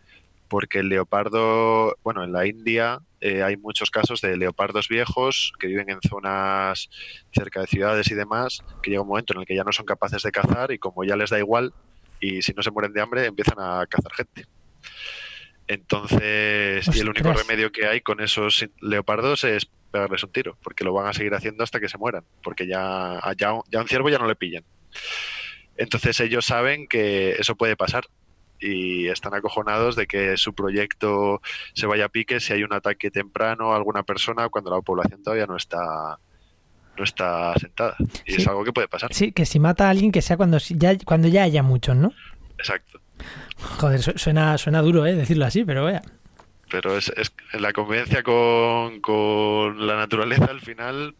Porque 0.48 0.80
el 0.80 0.88
leopardo, 0.88 1.96
bueno, 2.02 2.24
en 2.24 2.32
la 2.32 2.46
India 2.46 3.00
eh, 3.20 3.42
hay 3.42 3.56
muchos 3.56 3.90
casos 3.90 4.20
de 4.20 4.36
leopardos 4.36 4.88
viejos 4.88 5.52
que 5.58 5.68
viven 5.68 5.90
en 5.90 6.00
zonas 6.00 6.90
cerca 7.32 7.60
de 7.60 7.66
ciudades 7.66 8.10
y 8.10 8.14
demás, 8.14 8.62
que 8.82 8.90
llega 8.90 9.02
un 9.02 9.08
momento 9.08 9.32
en 9.32 9.40
el 9.40 9.46
que 9.46 9.54
ya 9.54 9.64
no 9.64 9.72
son 9.72 9.86
capaces 9.86 10.22
de 10.22 10.32
cazar 10.32 10.72
y 10.72 10.78
como 10.78 11.04
ya 11.04 11.16
les 11.16 11.30
da 11.30 11.38
igual, 11.38 11.72
y 12.20 12.42
si 12.42 12.52
no 12.52 12.62
se 12.62 12.70
mueren 12.70 12.92
de 12.92 13.00
hambre, 13.00 13.26
empiezan 13.26 13.58
a 13.58 13.86
cazar 13.86 14.12
gente. 14.12 14.46
Entonces, 15.70 16.88
y 16.96 17.00
el 17.00 17.08
único 17.10 17.32
remedio 17.32 17.70
que 17.70 17.86
hay 17.86 18.00
con 18.00 18.20
esos 18.20 18.66
leopardos 18.80 19.44
es 19.44 19.66
pegarles 19.92 20.22
un 20.24 20.32
tiro, 20.32 20.56
porque 20.62 20.82
lo 20.84 20.92
van 20.92 21.06
a 21.06 21.12
seguir 21.12 21.32
haciendo 21.34 21.62
hasta 21.64 21.78
que 21.80 21.88
se 21.88 21.98
mueran, 21.98 22.24
porque 22.42 22.66
ya, 22.66 23.20
ya, 23.36 23.52
un- 23.52 23.62
ya 23.70 23.80
un 23.80 23.88
ciervo 23.88 24.08
ya 24.08 24.18
no 24.18 24.26
le 24.26 24.34
pillan. 24.36 24.64
Entonces 25.76 26.18
ellos 26.20 26.44
saben 26.44 26.86
que 26.88 27.32
eso 27.32 27.54
puede 27.56 27.76
pasar 27.76 28.04
y 28.58 29.06
están 29.08 29.32
acojonados 29.34 29.96
de 29.96 30.06
que 30.06 30.36
su 30.36 30.54
proyecto 30.54 31.40
se 31.74 31.86
vaya 31.86 32.06
a 32.06 32.08
pique 32.08 32.40
si 32.40 32.52
hay 32.52 32.62
un 32.62 32.72
ataque 32.72 33.10
temprano 33.10 33.72
a 33.72 33.76
alguna 33.76 34.02
persona 34.02 34.48
cuando 34.48 34.70
la 34.74 34.80
población 34.82 35.22
todavía 35.22 35.46
no 35.46 35.56
está 35.56 36.18
no 36.98 37.04
está 37.04 37.52
asentada. 37.52 37.96
Y 38.26 38.32
Sí. 38.32 38.42
es 38.42 38.48
algo 38.48 38.62
que 38.64 38.72
puede 38.72 38.88
pasar. 38.88 39.14
Sí, 39.14 39.32
que 39.32 39.46
si 39.46 39.58
mata 39.58 39.86
a 39.86 39.90
alguien 39.90 40.12
que 40.12 40.20
sea 40.20 40.36
cuando 40.36 40.58
ya, 40.58 40.98
cuando 41.06 41.28
ya 41.28 41.44
haya 41.44 41.62
muchos, 41.62 41.96
¿no? 41.96 42.12
Exacto. 42.60 43.00
Joder, 43.78 44.02
su- 44.02 44.16
suena, 44.18 44.56
suena 44.58 44.80
duro, 44.82 45.04
¿eh? 45.06 45.14
Decirlo 45.14 45.44
así, 45.46 45.64
pero 45.64 45.84
vea. 45.86 46.02
Pero 46.70 46.96
es, 46.96 47.12
es 47.16 47.32
la 47.60 47.72
convivencia 47.72 48.22
con, 48.22 49.00
con 49.00 49.86
la 49.86 49.96
naturaleza 49.96 50.44
al 50.46 50.60
final 50.60 51.14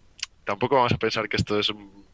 tampoco 0.44 0.76
vamos 0.76 0.92
a 0.92 0.98
pensar 0.98 1.29
que 1.29 1.37
esto 1.37 1.59
es 1.59 1.70
un- 1.70 2.05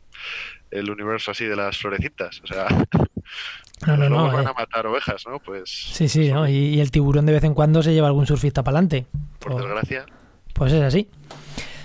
el 0.71 0.91
universo 0.91 1.31
así 1.31 1.45
de 1.45 1.55
las 1.57 1.77
florecitas. 1.79 2.41
O 2.43 2.47
sea, 2.47 2.67
No, 3.87 3.95
no, 3.97 4.09
no. 4.09 4.33
van 4.33 4.47
eh. 4.47 4.49
a 4.49 4.53
matar 4.55 4.87
ovejas, 4.87 5.25
¿no? 5.29 5.39
Pues, 5.39 5.69
Sí, 5.69 6.09
sí, 6.09 6.31
¿no? 6.33 6.49
Y, 6.49 6.53
y 6.77 6.81
el 6.81 6.91
tiburón 6.91 7.27
de 7.27 7.33
vez 7.35 7.45
en 7.45 7.53
cuando 7.55 7.83
se 7.83 7.93
lleva 7.93 8.07
algún 8.09 8.27
surfista 8.27 8.63
para 8.63 8.79
adelante. 8.79 9.07
por 9.39 9.55
desgracia. 9.57 10.07
Pues 10.55 10.73
es 10.73 10.83
así. 10.83 11.09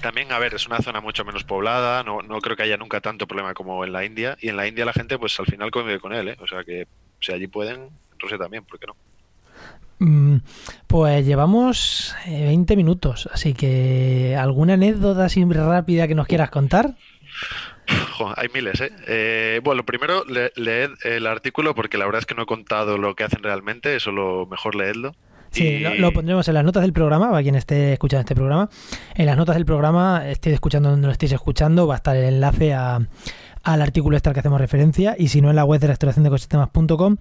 También, 0.01 0.31
a 0.31 0.39
ver, 0.39 0.53
es 0.55 0.65
una 0.67 0.79
zona 0.79 1.01
mucho 1.01 1.25
menos 1.25 1.43
poblada, 1.43 2.01
no, 2.03 2.21
no 2.21 2.39
creo 2.39 2.55
que 2.55 2.63
haya 2.63 2.77
nunca 2.77 3.01
tanto 3.01 3.27
problema 3.27 3.53
como 3.53 3.83
en 3.85 3.91
la 3.91 4.03
India, 4.05 4.37
y 4.41 4.47
en 4.49 4.55
la 4.57 4.65
India 4.67 4.85
la 4.85 4.93
gente 4.93 5.19
pues 5.19 5.37
al 5.39 5.45
final 5.45 5.69
convive 5.69 5.99
con 5.99 6.13
él, 6.13 6.29
¿eh? 6.29 6.37
O 6.39 6.47
sea 6.47 6.63
que 6.63 6.87
si 7.21 7.31
allí 7.31 7.47
pueden, 7.47 7.81
en 7.83 8.19
Rusia 8.19 8.37
también, 8.37 8.65
¿por 8.65 8.77
qué 8.79 8.87
no? 8.87 8.95
Mm, 9.99 10.37
Pues 10.87 11.25
llevamos 11.25 12.15
eh, 12.25 12.45
20 12.45 12.75
minutos, 12.75 13.29
así 13.31 13.53
que 13.53 14.35
¿alguna 14.37 14.73
anécdota 14.73 15.25
así 15.25 15.43
rápida 15.45 16.07
que 16.07 16.15
nos 16.15 16.27
quieras 16.27 16.49
contar? 16.49 16.95
Hay 18.35 18.47
miles, 18.53 18.79
¿eh? 18.81 18.91
Eh, 19.07 19.61
Bueno, 19.63 19.83
primero 19.85 20.23
le- 20.25 20.51
leed 20.55 20.91
el 21.03 21.27
artículo 21.27 21.75
porque 21.75 21.97
la 21.97 22.05
verdad 22.05 22.19
es 22.19 22.25
que 22.25 22.35
no 22.35 22.43
he 22.43 22.45
contado 22.45 22.97
lo 22.97 23.15
que 23.15 23.23
hacen 23.23 23.43
realmente, 23.43 23.95
eso 23.95 24.11
lo 24.11 24.45
mejor 24.47 24.75
leedlo. 24.75 25.15
Sí, 25.51 25.63
Y- 25.67 25.79
lo, 25.81 25.93
lo 25.95 26.11
pondremos 26.13 26.47
en 26.47 26.53
las 26.53 26.63
notas 26.63 26.81
del 26.83 26.93
programa, 26.93 27.29
para 27.29 27.41
quien 27.43 27.55
esté 27.55 27.93
escuchando 27.93 28.21
este 28.21 28.35
programa. 28.35 28.69
En 29.15 29.25
las 29.25 29.35
notas 29.37 29.55
del 29.55 29.65
programa, 29.65 30.29
estéis 30.29 30.53
escuchando 30.55 30.89
donde 30.89 31.07
lo 31.07 31.11
estéis 31.11 31.33
escuchando, 31.33 31.87
va 31.87 31.95
a 31.95 31.97
estar 31.97 32.15
el 32.15 32.23
enlace 32.23 32.73
a- 32.73 32.99
al 33.63 33.81
artículo 33.81 34.17
este 34.17 34.29
al 34.29 34.33
que 34.33 34.39
hacemos 34.39 34.59
referencia. 34.59 35.15
Y 35.17 35.27
si 35.29 35.41
no, 35.41 35.49
en 35.49 35.55
la 35.55 35.65
web 35.65 35.79
de 35.79 35.87
restauración 35.87 36.23
de 36.23 36.29
ecosistemas.com 36.29 37.17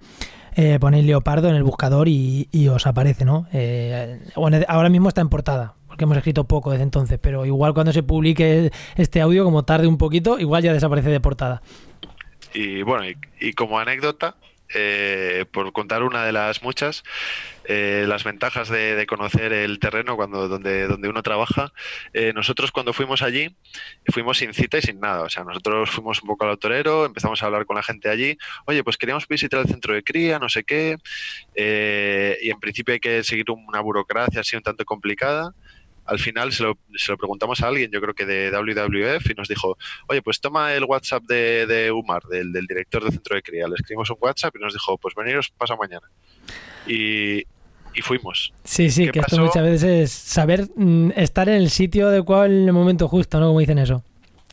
eh, 0.55 0.77
ponéis 0.79 1.05
leopardo 1.05 1.49
en 1.49 1.55
el 1.55 1.63
buscador 1.63 2.07
y, 2.07 2.49
y 2.51 2.67
os 2.67 2.85
aparece, 2.85 3.23
¿no? 3.25 3.47
Eh, 3.53 4.19
bueno, 4.35 4.59
ahora 4.67 4.89
mismo 4.89 5.07
está 5.07 5.21
en 5.21 5.29
portada, 5.29 5.75
porque 5.87 6.03
hemos 6.03 6.17
escrito 6.17 6.43
poco 6.43 6.71
desde 6.71 6.83
entonces, 6.83 7.19
pero 7.21 7.45
igual 7.45 7.73
cuando 7.73 7.93
se 7.93 8.03
publique 8.03 8.71
este 8.97 9.21
audio, 9.21 9.45
como 9.45 9.63
tarde 9.63 9.87
un 9.87 9.97
poquito, 9.97 10.39
igual 10.39 10.63
ya 10.63 10.73
desaparece 10.73 11.09
de 11.09 11.21
portada. 11.21 11.61
Y 12.53 12.81
bueno, 12.81 13.05
y, 13.39 13.53
como 13.53 13.79
anécdota, 13.79 14.35
eh, 14.75 15.45
por 15.51 15.71
contar 15.71 16.03
una 16.03 16.25
de 16.25 16.33
las 16.33 16.63
muchas, 16.63 17.03
eh, 17.73 18.05
las 18.05 18.25
ventajas 18.25 18.67
de, 18.67 19.05
conocer 19.07 19.53
el 19.53 19.79
terreno 19.79 20.17
cuando 20.17 20.49
donde, 20.49 20.87
donde 20.87 21.07
uno 21.07 21.23
trabaja. 21.23 21.71
eh, 22.13 22.33
nosotros 22.35 22.71
cuando 22.71 22.91
fuimos 22.91 23.21
allí, 23.21 23.55
fuimos 24.11 24.39
sin 24.39 24.53
cita 24.53 24.77
y 24.77 24.81
sin 24.81 24.99
nada. 24.99 25.21
O 25.23 25.29
sea, 25.29 25.45
nosotros 25.45 25.89
fuimos 25.89 26.21
un 26.21 26.27
poco 26.27 26.43
al 26.43 26.51
autorero, 26.51 27.05
empezamos 27.05 27.41
a 27.41 27.45
hablar 27.45 27.65
con 27.65 27.77
la 27.77 27.83
gente 27.83 28.09
allí. 28.09 28.37
Oye, 28.65 28.83
pues 28.83 28.97
queríamos 28.97 29.25
visitar 29.25 29.61
el 29.61 29.67
centro 29.67 29.93
de 29.93 30.03
cría, 30.03 30.37
no 30.37 30.49
sé 30.49 30.63
qué. 30.65 30.97
eh, 31.55 32.37
y 32.41 32.49
en 32.49 32.59
principio 32.59 32.93
hay 32.93 32.99
que 32.99 33.23
seguir 33.23 33.45
una 33.49 33.79
burocracia 33.79 34.41
así 34.41 34.57
un 34.57 34.63
tanto 34.63 34.83
complicada. 34.83 35.53
Al 36.05 36.19
final 36.19 36.51
se 36.51 36.63
lo, 36.63 36.77
se 36.95 37.11
lo 37.11 37.17
preguntamos 37.17 37.61
a 37.61 37.67
alguien, 37.67 37.89
yo 37.89 38.01
creo 38.01 38.13
que 38.13 38.25
de 38.25 38.51
WWF, 38.51 39.29
y 39.31 39.33
nos 39.35 39.47
dijo, 39.47 39.77
oye, 40.09 40.21
pues 40.21 40.41
toma 40.41 40.73
el 40.73 40.83
WhatsApp 40.83 41.23
de, 41.23 41.65
de 41.67 41.91
Umar, 41.91 42.23
del, 42.23 42.51
del 42.51 42.65
director 42.65 43.03
del 43.03 43.13
centro 43.13 43.35
de 43.35 43.41
cría. 43.41 43.67
Le 43.67 43.75
escribimos 43.75 44.09
un 44.09 44.17
WhatsApp 44.19 44.53
y 44.57 44.59
nos 44.59 44.73
dijo, 44.73 44.97
pues 44.97 45.15
veniros 45.15 45.51
pasa 45.57 45.77
mañana. 45.77 46.09
Y, 46.85 47.45
y 47.93 48.01
fuimos. 48.01 48.53
Sí, 48.63 48.89
sí, 48.89 49.05
¿Qué 49.05 49.11
que 49.11 49.19
esto 49.19 49.37
muchas 49.39 49.63
veces 49.63 49.83
es 49.83 50.11
saber 50.11 50.67
mm, 50.75 51.11
estar 51.15 51.49
en 51.49 51.55
el 51.55 51.69
sitio 51.69 52.07
adecuado 52.07 52.45
en 52.45 52.67
el 52.67 52.73
momento 52.73 53.07
justo, 53.07 53.39
¿no? 53.39 53.47
Como 53.47 53.59
dicen 53.59 53.79
eso. 53.79 54.03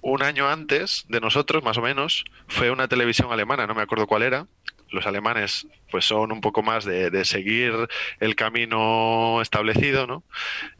Un 0.02 0.22
año 0.22 0.48
antes 0.48 1.04
de 1.08 1.20
nosotros, 1.20 1.62
más 1.64 1.76
o 1.76 1.82
menos, 1.82 2.24
fue 2.46 2.70
una 2.70 2.88
televisión 2.88 3.32
alemana, 3.32 3.66
no 3.66 3.74
me 3.74 3.82
acuerdo 3.82 4.06
cuál 4.06 4.22
era. 4.22 4.46
Los 4.90 5.06
alemanes 5.06 5.66
pues 5.90 6.06
son 6.06 6.32
un 6.32 6.40
poco 6.40 6.62
más 6.62 6.84
de, 6.84 7.10
de 7.10 7.24
seguir 7.24 7.72
el 8.20 8.36
camino 8.36 9.42
establecido, 9.42 10.06
¿no? 10.06 10.22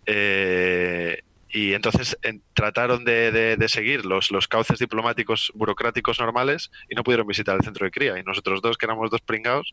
Eh, 0.07 1.23
y 1.51 1.73
entonces 1.75 2.19
en- 2.23 2.43
trataron 2.55 3.05
de, 3.05 3.33
de- 3.33 3.57
de 3.57 3.69
seguir 3.69 4.05
los, 4.05 4.31
los 4.31 4.49
cauces 4.49 4.79
diplomáticos 4.79 5.51
burocráticos 5.55 6.19
normales 6.21 6.71
y 6.89 6.95
no 6.95 7.03
pudieron 7.05 7.27
visitar 7.27 7.57
el 7.57 7.63
centro 7.63 7.85
de 7.85 7.91
cría. 7.91 8.19
Y 8.19 8.23
nosotros 8.23 8.61
dos, 8.63 8.77
que 8.77 8.87
éramos 8.87 9.11
dos 9.11 9.21
pringados, 9.21 9.73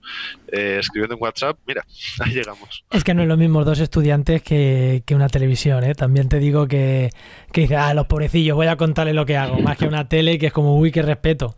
eh, 0.52 0.78
escribiendo 0.80 1.16
en 1.16 1.22
WhatsApp, 1.22 1.58
mira, 1.68 1.86
ahí 2.20 2.32
llegamos. 2.34 2.86
Es 2.92 3.04
que 3.04 3.14
no 3.14 3.22
es 3.24 3.28
lo 3.28 3.38
mismo 3.38 3.64
dos 3.64 3.80
estudiantes 3.80 4.42
que, 4.42 5.04
que 5.06 5.16
una 5.16 5.28
televisión, 5.30 5.84
¿eh? 5.84 5.96
También 5.96 6.30
te 6.30 6.40
digo 6.40 6.68
que, 6.68 7.10
que 7.52 7.74
ah, 7.76 7.94
los 7.94 8.08
pobrecillos, 8.08 8.56
voy 8.56 8.68
a 8.68 8.76
contarles 8.78 9.16
lo 9.16 9.26
que 9.26 9.38
hago, 9.38 9.60
más 9.60 9.78
que 9.78 9.88
una 9.88 10.08
tele 10.08 10.38
que 10.40 10.48
es 10.48 10.54
como, 10.54 10.78
uy, 10.78 10.92
qué 10.92 11.02
respeto. 11.02 11.56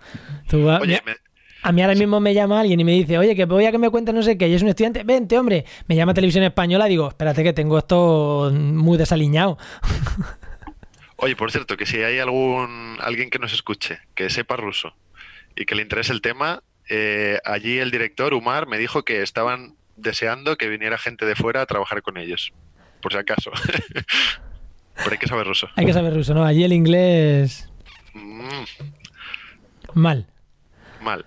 Tú 0.48 0.64
vas- 0.66 0.82
Oye, 0.82 1.02
me- 1.06 1.16
a 1.64 1.72
mí 1.72 1.82
ahora 1.82 1.96
mismo 1.96 2.20
me 2.20 2.34
llama 2.34 2.60
alguien 2.60 2.80
y 2.80 2.84
me 2.84 2.92
dice, 2.94 3.18
oye, 3.18 3.36
que 3.36 3.46
voy 3.46 3.66
a 3.66 3.72
que 3.72 3.78
me 3.78 3.90
cuentes 3.90 4.14
no 4.16 4.22
sé 4.24 4.38
qué, 4.38 4.48
y 4.48 4.54
es 4.54 4.62
un 4.62 4.70
estudiante, 4.70 5.04
vente, 5.04 5.38
hombre, 5.38 5.66
me 5.88 5.96
llama 5.96 6.14
televisión 6.14 6.44
española, 6.44 6.86
digo, 6.86 7.08
espérate 7.10 7.44
que 7.44 7.54
tengo 7.54 7.78
esto 7.78 8.52
muy 8.54 8.98
desaliñado. 8.98 9.58
Oye, 11.20 11.36
por 11.36 11.52
cierto, 11.52 11.78
que 11.78 11.88
si 11.88 11.98
hay 11.98 12.20
algún 12.20 12.98
alguien 13.02 13.32
que 13.32 13.40
nos 13.40 13.52
escuche, 13.52 13.98
que 14.14 14.30
sepa 14.30 14.56
ruso 14.56 14.94
y 15.56 15.66
que 15.66 15.74
le 15.74 15.82
interese 15.82 16.14
el 16.14 16.22
tema, 16.22 16.62
eh, 16.90 17.40
allí 17.44 17.80
el 17.80 17.90
director, 17.90 18.36
Umar, 18.36 18.68
me 18.68 18.78
dijo 18.78 19.04
que 19.04 19.24
estaban 19.24 19.74
deseando 19.96 20.58
que 20.58 20.70
viniera 20.70 20.98
gente 21.00 21.26
de 21.26 21.36
fuera 21.36 21.64
a 21.64 21.66
trabajar 21.66 22.04
con 22.04 22.18
ellos, 22.18 22.54
por 23.02 23.14
si 23.14 23.18
acaso. 23.18 23.50
Pero 24.96 25.12
hay 25.12 25.18
que 25.18 25.28
saber 25.28 25.48
ruso. 25.48 25.68
Hay 25.76 25.88
que 25.88 25.94
saber 25.94 26.14
ruso, 26.14 26.36
¿no? 26.36 26.44
Allí 26.46 26.64
el 26.64 26.74
inglés, 26.74 27.68
Mm, 28.14 28.64
mal. 29.96 30.28
mal. 31.02 31.26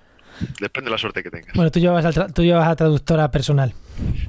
Depende 0.60 0.88
de 0.88 0.92
la 0.92 0.98
suerte 0.98 1.22
que 1.22 1.30
tengas. 1.30 1.54
Bueno, 1.54 1.70
tú 1.70 1.78
llevas, 1.80 2.04
al 2.04 2.14
tra- 2.14 2.32
tú 2.32 2.42
llevas 2.42 2.66
a 2.68 2.76
traductora 2.76 3.30
personal. 3.30 3.72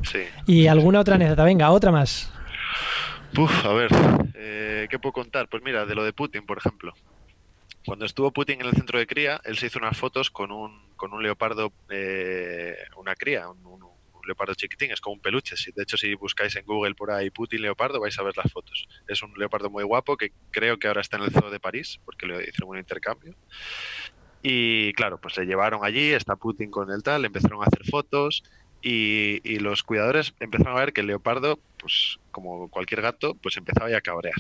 Sí. 0.03 0.19
¿Y 0.47 0.67
alguna 0.67 0.99
otra 0.99 1.15
anécdota? 1.15 1.43
Venga, 1.43 1.71
otra 1.71 1.91
más. 1.91 2.31
Uf, 3.37 3.65
a 3.65 3.73
ver, 3.73 3.89
eh, 4.35 4.87
¿qué 4.89 4.99
puedo 4.99 5.13
contar? 5.13 5.47
Pues 5.47 5.63
mira, 5.63 5.85
de 5.85 5.95
lo 5.95 6.03
de 6.03 6.11
Putin, 6.13 6.45
por 6.45 6.57
ejemplo. 6.57 6.93
Cuando 7.85 8.05
estuvo 8.05 8.31
Putin 8.31 8.61
en 8.61 8.67
el 8.67 8.73
centro 8.73 8.99
de 8.99 9.07
cría, 9.07 9.41
él 9.45 9.57
se 9.57 9.67
hizo 9.67 9.79
unas 9.79 9.97
fotos 9.97 10.29
con 10.29 10.51
un, 10.51 10.89
con 10.97 11.13
un 11.13 11.23
leopardo, 11.23 11.71
eh, 11.89 12.75
una 12.97 13.15
cría, 13.15 13.49
un, 13.49 13.65
un- 13.65 13.81
un 13.83 14.27
leopardo 14.27 14.53
chiquitín, 14.53 14.91
es 14.91 15.01
como 15.01 15.15
un 15.15 15.19
peluche. 15.19 15.55
De 15.75 15.81
hecho, 15.81 15.97
si 15.97 16.13
buscáis 16.13 16.55
en 16.55 16.63
Google 16.63 16.93
por 16.93 17.09
ahí 17.09 17.31
Putin 17.31 17.63
leopardo, 17.63 17.99
vais 17.99 18.19
a 18.19 18.21
ver 18.21 18.37
las 18.37 18.51
fotos. 18.51 18.87
Es 19.07 19.23
un 19.23 19.33
leopardo 19.35 19.71
muy 19.71 19.83
guapo 19.83 20.15
que 20.15 20.31
creo 20.51 20.77
que 20.77 20.87
ahora 20.87 21.01
está 21.01 21.17
en 21.17 21.23
el 21.23 21.31
zoo 21.31 21.49
de 21.49 21.59
París, 21.59 21.99
porque 22.05 22.27
le 22.27 22.35
hicieron 22.43 22.69
un 22.69 22.77
intercambio. 22.77 23.33
Y 24.43 24.93
claro, 24.93 25.19
pues 25.19 25.37
le 25.37 25.45
llevaron 25.45 25.81
allí, 25.83 26.11
está 26.11 26.35
Putin 26.35 26.71
con 26.71 26.91
el 26.91 27.03
tal, 27.03 27.25
empezaron 27.25 27.61
a 27.61 27.67
hacer 27.67 27.85
fotos 27.85 28.43
y, 28.81 29.59
los 29.59 29.83
cuidadores 29.83 30.33
empezaron 30.39 30.75
a 30.75 30.79
ver 30.79 30.93
que 30.93 31.01
el 31.01 31.07
leopardo, 31.07 31.59
pues 31.77 32.19
como 32.31 32.67
cualquier 32.69 33.01
gato, 33.01 33.35
pues 33.35 33.57
empezaba 33.57 33.89
ya 33.89 33.97
a 33.97 34.01
cabrear. 34.01 34.35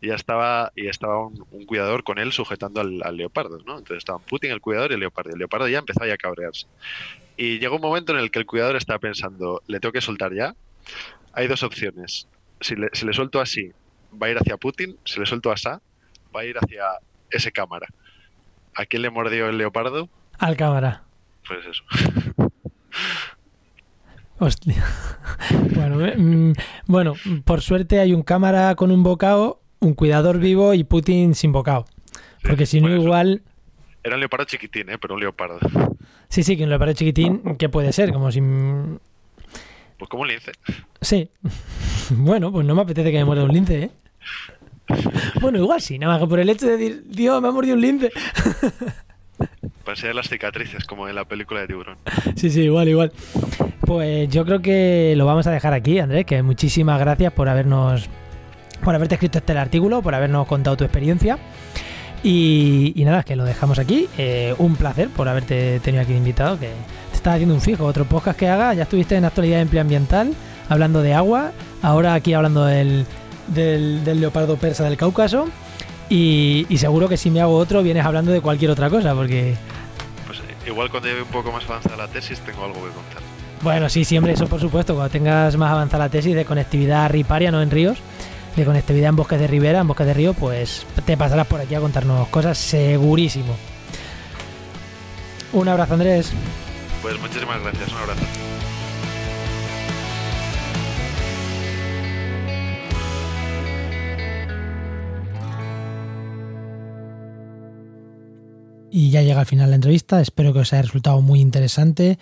Y 0.00 0.08
ya 0.08 0.14
estaba, 0.14 0.72
y 0.74 0.86
estaba 0.86 1.26
un, 1.26 1.66
cuidador 1.66 2.04
con 2.04 2.18
él 2.18 2.32
sujetando 2.32 2.80
al, 2.80 3.16
leopardo, 3.16 3.58
¿no? 3.66 3.78
Entonces 3.78 3.98
estaban 3.98 4.22
Putin, 4.22 4.52
el 4.52 4.60
cuidador 4.60 4.90
y 4.90 4.94
el 4.94 5.00
leopardo. 5.00 5.32
El 5.32 5.38
leopardo 5.38 5.68
ya 5.68 5.80
empezaba 5.80 6.06
ya 6.06 6.14
a 6.14 6.18
cabrearse. 6.18 6.66
Y 7.36 7.58
llegó 7.58 7.76
un 7.76 7.82
momento 7.82 8.12
en 8.12 8.18
el 8.18 8.30
que 8.30 8.38
el 8.38 8.46
cuidador 8.46 8.76
estaba 8.76 8.98
pensando, 8.98 9.62
¿le 9.66 9.80
tengo 9.80 9.92
que 9.92 10.00
soltar 10.00 10.32
ya? 10.34 10.54
Hay 11.34 11.46
dos 11.46 11.62
opciones. 11.62 12.26
Si 12.60 12.74
le, 12.74 12.88
si 12.92 13.12
suelto 13.12 13.40
así, 13.40 13.72
va 14.20 14.28
a 14.28 14.30
ir 14.30 14.38
hacia 14.38 14.56
Putin. 14.56 14.96
Si 15.04 15.20
le 15.20 15.26
suelto 15.26 15.52
así, 15.52 15.68
va 15.68 16.40
a 16.40 16.44
ir 16.44 16.56
hacia 16.56 16.84
ese 17.30 17.52
cámara. 17.52 17.86
¿A 18.78 18.86
quién 18.86 19.02
le 19.02 19.10
mordió 19.10 19.48
el 19.48 19.58
leopardo? 19.58 20.08
Al 20.38 20.56
cámara. 20.56 21.02
Pues 21.48 21.66
eso. 21.66 21.82
Hostia. 24.38 24.84
Bueno, 25.74 26.04
eh, 26.04 26.16
mm, 26.16 26.52
bueno, 26.86 27.14
por 27.44 27.60
suerte 27.60 28.00
hay 28.00 28.12
un 28.12 28.22
cámara 28.22 28.74
con 28.74 28.90
un 28.90 29.02
bocado, 29.02 29.60
un 29.78 29.94
cuidador 29.94 30.38
vivo 30.38 30.74
y 30.74 30.82
Putin 30.82 31.34
sin 31.34 31.52
bocado. 31.52 31.86
Porque 32.42 32.66
si 32.66 32.80
no, 32.80 32.88
igual. 32.88 33.42
Era 34.02 34.16
un 34.16 34.20
leopardo 34.20 34.46
chiquitín, 34.46 34.90
¿eh? 34.90 34.98
Pero 34.98 35.14
un 35.14 35.20
leopardo. 35.20 35.58
Sí, 36.28 36.42
sí, 36.42 36.56
que 36.56 36.64
un 36.64 36.70
leopardo 36.70 36.94
chiquitín, 36.94 37.56
¿qué 37.56 37.68
puede 37.68 37.92
ser? 37.92 38.12
Como 38.12 38.32
si. 38.32 38.40
Pues 38.40 40.08
como 40.08 40.22
un 40.22 40.28
lince. 40.28 40.52
Sí. 41.00 41.30
Bueno, 42.10 42.50
pues 42.50 42.66
no 42.66 42.74
me 42.74 42.82
apetece 42.82 43.12
que 43.12 43.18
me 43.18 43.24
muerda 43.26 43.44
un 43.44 43.52
lince, 43.52 43.82
¿eh? 43.82 43.90
Bueno, 45.40 45.58
igual 45.58 45.80
sí, 45.80 45.98
nada 45.98 46.14
más 46.14 46.22
que 46.22 46.28
por 46.28 46.40
el 46.40 46.48
hecho 46.48 46.66
de 46.66 46.76
decir, 46.76 47.04
Dios, 47.06 47.40
me 47.40 47.48
ha 47.48 47.50
mordido 47.50 47.74
un 47.74 47.80
lince. 47.80 48.10
para 49.84 49.96
enseñar 49.96 50.16
las 50.16 50.28
cicatrices, 50.28 50.84
como 50.84 51.08
en 51.08 51.14
la 51.14 51.24
película 51.24 51.60
de 51.60 51.68
Tiburón. 51.68 51.96
Sí, 52.36 52.50
sí, 52.50 52.62
igual, 52.62 52.88
igual. 52.88 53.12
Pues 53.80 54.28
yo 54.28 54.44
creo 54.44 54.60
que 54.60 55.14
lo 55.16 55.24
vamos 55.24 55.46
a 55.46 55.50
dejar 55.50 55.72
aquí, 55.72 55.98
Andrés, 55.98 56.26
que 56.26 56.42
muchísimas 56.42 57.00
gracias 57.00 57.32
por 57.32 57.48
habernos 57.48 58.08
por 58.82 58.94
haberte 58.94 59.14
escrito 59.14 59.38
este 59.38 59.56
artículo, 59.56 60.02
por 60.02 60.14
habernos 60.14 60.46
contado 60.46 60.76
tu 60.76 60.84
experiencia. 60.84 61.38
Y, 62.22 62.92
nada, 62.98 63.22
que 63.22 63.36
lo 63.36 63.44
dejamos 63.44 63.78
aquí. 63.78 64.08
Eh, 64.18 64.54
un 64.58 64.76
placer 64.76 65.08
por 65.08 65.28
haberte 65.28 65.80
tenido 65.80 66.02
aquí 66.02 66.12
de 66.12 66.18
invitado, 66.18 66.58
que 66.58 66.66
te 67.10 67.16
estás 67.16 67.34
haciendo 67.34 67.54
un 67.54 67.60
fijo. 67.60 67.84
Otro 67.84 68.04
podcast 68.04 68.38
que 68.38 68.48
haga, 68.48 68.74
ya 68.74 68.82
estuviste 68.82 69.16
en 69.16 69.24
actualidad 69.24 69.56
de 69.56 69.62
empleo 69.62 69.82
ambiental, 69.82 70.34
hablando 70.68 71.00
de 71.00 71.14
agua, 71.14 71.52
ahora 71.80 72.14
aquí 72.14 72.34
hablando 72.34 72.64
del, 72.64 73.06
del, 73.48 74.04
leopardo 74.20 74.56
persa 74.56 74.84
del 74.84 74.96
Cáucaso. 74.96 75.48
Y, 76.08 76.66
seguro 76.78 77.08
que 77.08 77.16
si 77.16 77.30
me 77.30 77.40
hago 77.40 77.56
otro, 77.56 77.82
vienes 77.82 78.04
hablando 78.04 78.32
de 78.32 78.40
cualquier 78.40 78.70
otra 78.70 78.88
cosa, 78.88 79.14
porque... 79.14 79.56
Pues 80.26 80.40
igual 80.66 80.90
cuando 80.90 81.08
lleve 81.08 81.22
un 81.22 81.28
poco 81.28 81.52
más 81.52 81.64
avanzada 81.68 81.96
la 81.96 82.08
tesis, 82.08 82.40
tengo 82.40 82.64
algo 82.64 82.76
que 82.76 82.92
contar. 82.92 83.22
Bueno, 83.60 83.88
sí, 83.88 84.04
siempre, 84.04 84.32
eso 84.32 84.46
por 84.46 84.60
supuesto. 84.60 84.94
Cuando 84.94 85.10
tengas 85.10 85.56
más 85.56 85.70
avanzada 85.70 86.04
la 86.04 86.10
tesis 86.10 86.34
de 86.34 86.44
conectividad 86.44 87.10
riparia, 87.10 87.50
no 87.50 87.60
en 87.60 87.70
ríos, 87.70 87.98
de 88.56 88.64
conectividad 88.64 89.10
en 89.10 89.16
bosques 89.16 89.40
de 89.40 89.46
ribera, 89.46 89.80
en 89.80 89.88
bosques 89.88 90.06
de 90.06 90.14
río, 90.14 90.34
pues 90.34 90.86
te 91.04 91.16
pasarás 91.16 91.46
por 91.46 91.60
aquí 91.60 91.74
a 91.74 91.80
contarnos 91.80 92.28
cosas 92.28 92.56
segurísimo. 92.56 93.54
Un 95.52 95.68
abrazo, 95.68 95.94
Andrés. 95.94 96.32
Pues 97.02 97.18
muchísimas 97.20 97.60
gracias, 97.62 97.90
un 97.90 97.98
abrazo. 97.98 98.47
Y 108.98 109.10
ya 109.10 109.22
llega 109.22 109.38
al 109.38 109.46
final 109.46 109.70
la 109.70 109.76
entrevista, 109.76 110.20
espero 110.20 110.52
que 110.52 110.58
os 110.58 110.72
haya 110.72 110.82
resultado 110.82 111.20
muy 111.20 111.38
interesante 111.38 112.18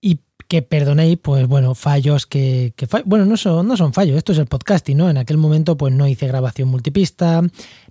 y 0.00 0.20
que 0.48 0.62
perdonéis, 0.62 1.18
pues 1.20 1.46
bueno, 1.46 1.74
fallos 1.74 2.24
que, 2.24 2.72
bueno, 3.04 3.26
no 3.26 3.36
son, 3.36 3.68
no 3.68 3.76
son 3.76 3.92
fallos, 3.92 4.16
esto 4.16 4.32
es 4.32 4.38
el 4.38 4.46
podcasting, 4.46 4.96
¿no? 4.96 5.10
En 5.10 5.18
aquel 5.18 5.36
momento 5.36 5.76
pues 5.76 5.92
no 5.92 6.08
hice 6.08 6.26
grabación 6.26 6.70
multipista, 6.70 7.42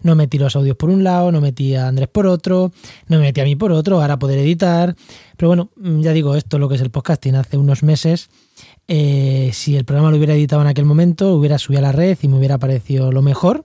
no 0.01 0.15
metí 0.15 0.39
los 0.39 0.55
audios 0.55 0.75
por 0.77 0.89
un 0.89 1.03
lado, 1.03 1.31
no 1.31 1.41
metí 1.41 1.75
a 1.75 1.87
Andrés 1.87 2.07
por 2.07 2.25
otro, 2.25 2.71
no 3.07 3.17
me 3.17 3.25
metí 3.25 3.41
a 3.41 3.43
mí 3.43 3.55
por 3.55 3.71
otro, 3.71 4.01
ahora 4.01 4.17
poder 4.17 4.39
editar, 4.39 4.95
pero 5.37 5.49
bueno, 5.49 5.69
mm, 5.75 6.01
ya 6.01 6.11
digo, 6.11 6.33
esto 6.33 6.57
es 6.57 6.61
lo 6.61 6.69
que 6.69 6.73
es 6.73 6.81
el 6.81 6.89
podcasting. 6.89 7.35
Hace 7.35 7.57
unos 7.57 7.83
meses, 7.83 8.31
eh, 8.87 9.51
si 9.53 9.75
el 9.75 9.85
programa 9.85 10.09
lo 10.09 10.17
hubiera 10.17 10.33
editado 10.33 10.63
en 10.63 10.69
aquel 10.69 10.85
momento, 10.85 11.35
hubiera 11.35 11.59
subido 11.59 11.81
a 11.81 11.83
la 11.83 11.91
red 11.91 12.17
y 12.19 12.27
me 12.27 12.37
hubiera 12.37 12.57
parecido 12.57 13.11
lo 13.11 13.21
mejor, 13.21 13.63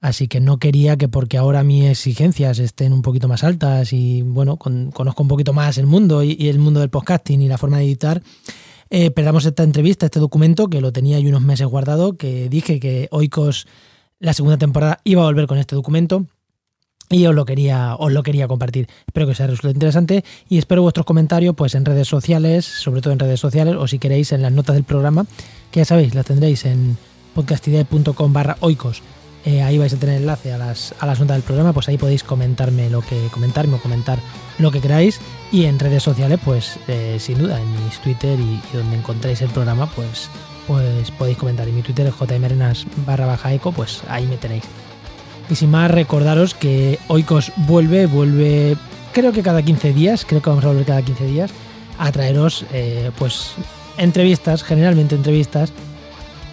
Así 0.00 0.28
que 0.28 0.40
no 0.40 0.58
quería 0.58 0.96
que 0.96 1.08
porque 1.08 1.36
ahora 1.36 1.62
mis 1.62 1.84
exigencias 1.84 2.58
estén 2.58 2.94
un 2.94 3.02
poquito 3.02 3.28
más 3.28 3.44
altas 3.44 3.92
y 3.92 4.22
bueno, 4.22 4.56
conozco 4.56 5.22
un 5.22 5.28
poquito 5.28 5.52
más 5.52 5.76
el 5.76 5.86
mundo 5.86 6.22
y, 6.22 6.48
el 6.48 6.58
mundo 6.58 6.80
del 6.80 6.88
podcasting 6.88 7.42
y 7.42 7.48
la 7.48 7.58
forma 7.58 7.78
de 7.78 7.84
editar, 7.84 8.22
eh, 8.88 9.10
perdamos 9.10 9.44
esta 9.44 9.62
entrevista, 9.62 10.06
este 10.06 10.18
documento 10.18 10.68
que 10.68 10.80
lo 10.80 10.90
tenía 10.90 11.20
yo 11.20 11.28
unos 11.28 11.42
meses 11.42 11.66
guardado, 11.66 12.14
que 12.14 12.48
dije 12.48 12.80
que 12.80 13.08
Oikos 13.10 13.66
la 14.18 14.32
segunda 14.32 14.56
temporada 14.56 15.00
iba 15.04 15.22
a 15.22 15.26
volver 15.26 15.46
con 15.46 15.58
este 15.58 15.74
documento 15.74 16.24
y 17.10 17.26
os 17.26 17.34
lo 17.34 17.44
quería 17.44 17.94
os 17.96 18.10
lo 18.10 18.22
quería 18.22 18.48
compartir. 18.48 18.88
Espero 19.06 19.26
que 19.26 19.32
os 19.32 19.40
haya 19.40 19.48
resultado 19.48 19.74
interesante 19.74 20.24
y 20.48 20.56
espero 20.56 20.80
vuestros 20.80 21.04
comentarios 21.04 21.54
pues 21.54 21.74
en 21.74 21.84
redes 21.84 22.08
sociales, 22.08 22.64
sobre 22.64 23.02
todo 23.02 23.12
en 23.12 23.18
redes 23.18 23.40
sociales 23.40 23.76
o 23.78 23.86
si 23.86 23.98
queréis 23.98 24.32
en 24.32 24.40
las 24.40 24.52
notas 24.52 24.76
del 24.76 24.84
programa, 24.84 25.26
que 25.70 25.80
ya 25.80 25.84
sabéis, 25.84 26.14
las 26.14 26.24
tendréis 26.24 26.64
en 26.64 26.96
podcastidea.com 27.34 28.32
barra 28.32 28.56
oikos 28.60 29.02
eh, 29.44 29.62
ahí 29.62 29.78
vais 29.78 29.92
a 29.92 29.96
tener 29.96 30.16
enlace 30.16 30.52
a 30.52 30.58
las, 30.58 30.94
a 31.00 31.06
las 31.06 31.18
notas 31.18 31.36
del 31.36 31.42
programa, 31.42 31.72
pues 31.72 31.88
ahí 31.88 31.96
podéis 31.96 32.22
comentarme 32.22 32.90
lo 32.90 33.00
que 33.00 33.28
comentarme 33.30 33.76
o 33.76 33.78
comentar 33.78 34.18
lo 34.58 34.70
que 34.70 34.80
queráis. 34.80 35.20
Y 35.50 35.64
en 35.64 35.78
redes 35.78 36.02
sociales, 36.02 36.38
pues 36.44 36.78
eh, 36.88 37.16
sin 37.18 37.38
duda, 37.38 37.60
en 37.60 37.84
mis 37.84 37.98
Twitter 38.00 38.38
y, 38.38 38.60
donde 38.76 38.96
encontréis 38.96 39.40
el 39.40 39.48
programa, 39.50 39.86
pues, 39.96 40.28
pues 40.66 41.10
podéis 41.12 41.38
comentar. 41.38 41.68
Y 41.68 41.72
mi 41.72 41.82
Twitter 41.82 42.06
es 42.06 42.14
jmrenas 42.14 42.86
barra 43.06 43.26
baja 43.26 43.52
eco, 43.54 43.72
pues 43.72 44.02
ahí 44.08 44.26
me 44.26 44.36
tenéis. 44.36 44.64
Y 45.48 45.54
sin 45.54 45.70
más, 45.70 45.90
recordaros 45.90 46.54
que 46.54 46.98
Oikos 47.08 47.50
vuelve, 47.56 48.06
vuelve 48.06 48.76
creo 49.12 49.32
que 49.32 49.42
cada 49.42 49.62
15 49.62 49.92
días, 49.92 50.24
creo 50.24 50.42
que 50.42 50.50
vamos 50.50 50.64
a 50.64 50.68
volver 50.68 50.84
cada 50.84 51.02
15 51.02 51.24
días, 51.24 51.50
a 51.98 52.12
traeros 52.12 52.64
eh, 52.72 53.10
pues 53.18 53.52
entrevistas, 53.96 54.62
generalmente 54.62 55.14
entrevistas 55.14 55.72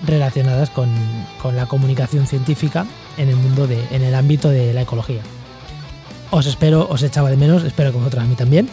relacionadas 0.06 0.70
con, 0.70 0.90
la 1.56 1.66
comunicación 1.66 2.28
científica 2.28 2.86
en 3.18 3.30
el 3.30 3.36
mundo 3.36 3.68
de, 3.68 3.82
en 3.92 4.04
el 4.04 4.16
ámbito 4.16 4.50
de 4.50 4.74
la 4.74 4.82
ecología. 4.82 5.22
Os 6.30 6.46
espero, 6.46 6.88
os 6.90 7.04
echaba 7.04 7.30
de 7.30 7.38
menos, 7.38 7.64
espero 7.64 7.92
que 7.92 7.98
vosotros 7.98 8.24
a 8.24 8.28
mí 8.28 8.36
también. 8.36 8.70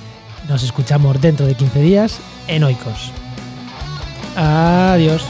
Nos 0.49 0.63
escuchamos 0.63 1.21
dentro 1.21 1.47
de 1.47 1.55
15 1.55 1.81
días 1.81 2.19
en 2.49 2.65
Oikos. 2.65 3.13
Adiós. 4.37 5.23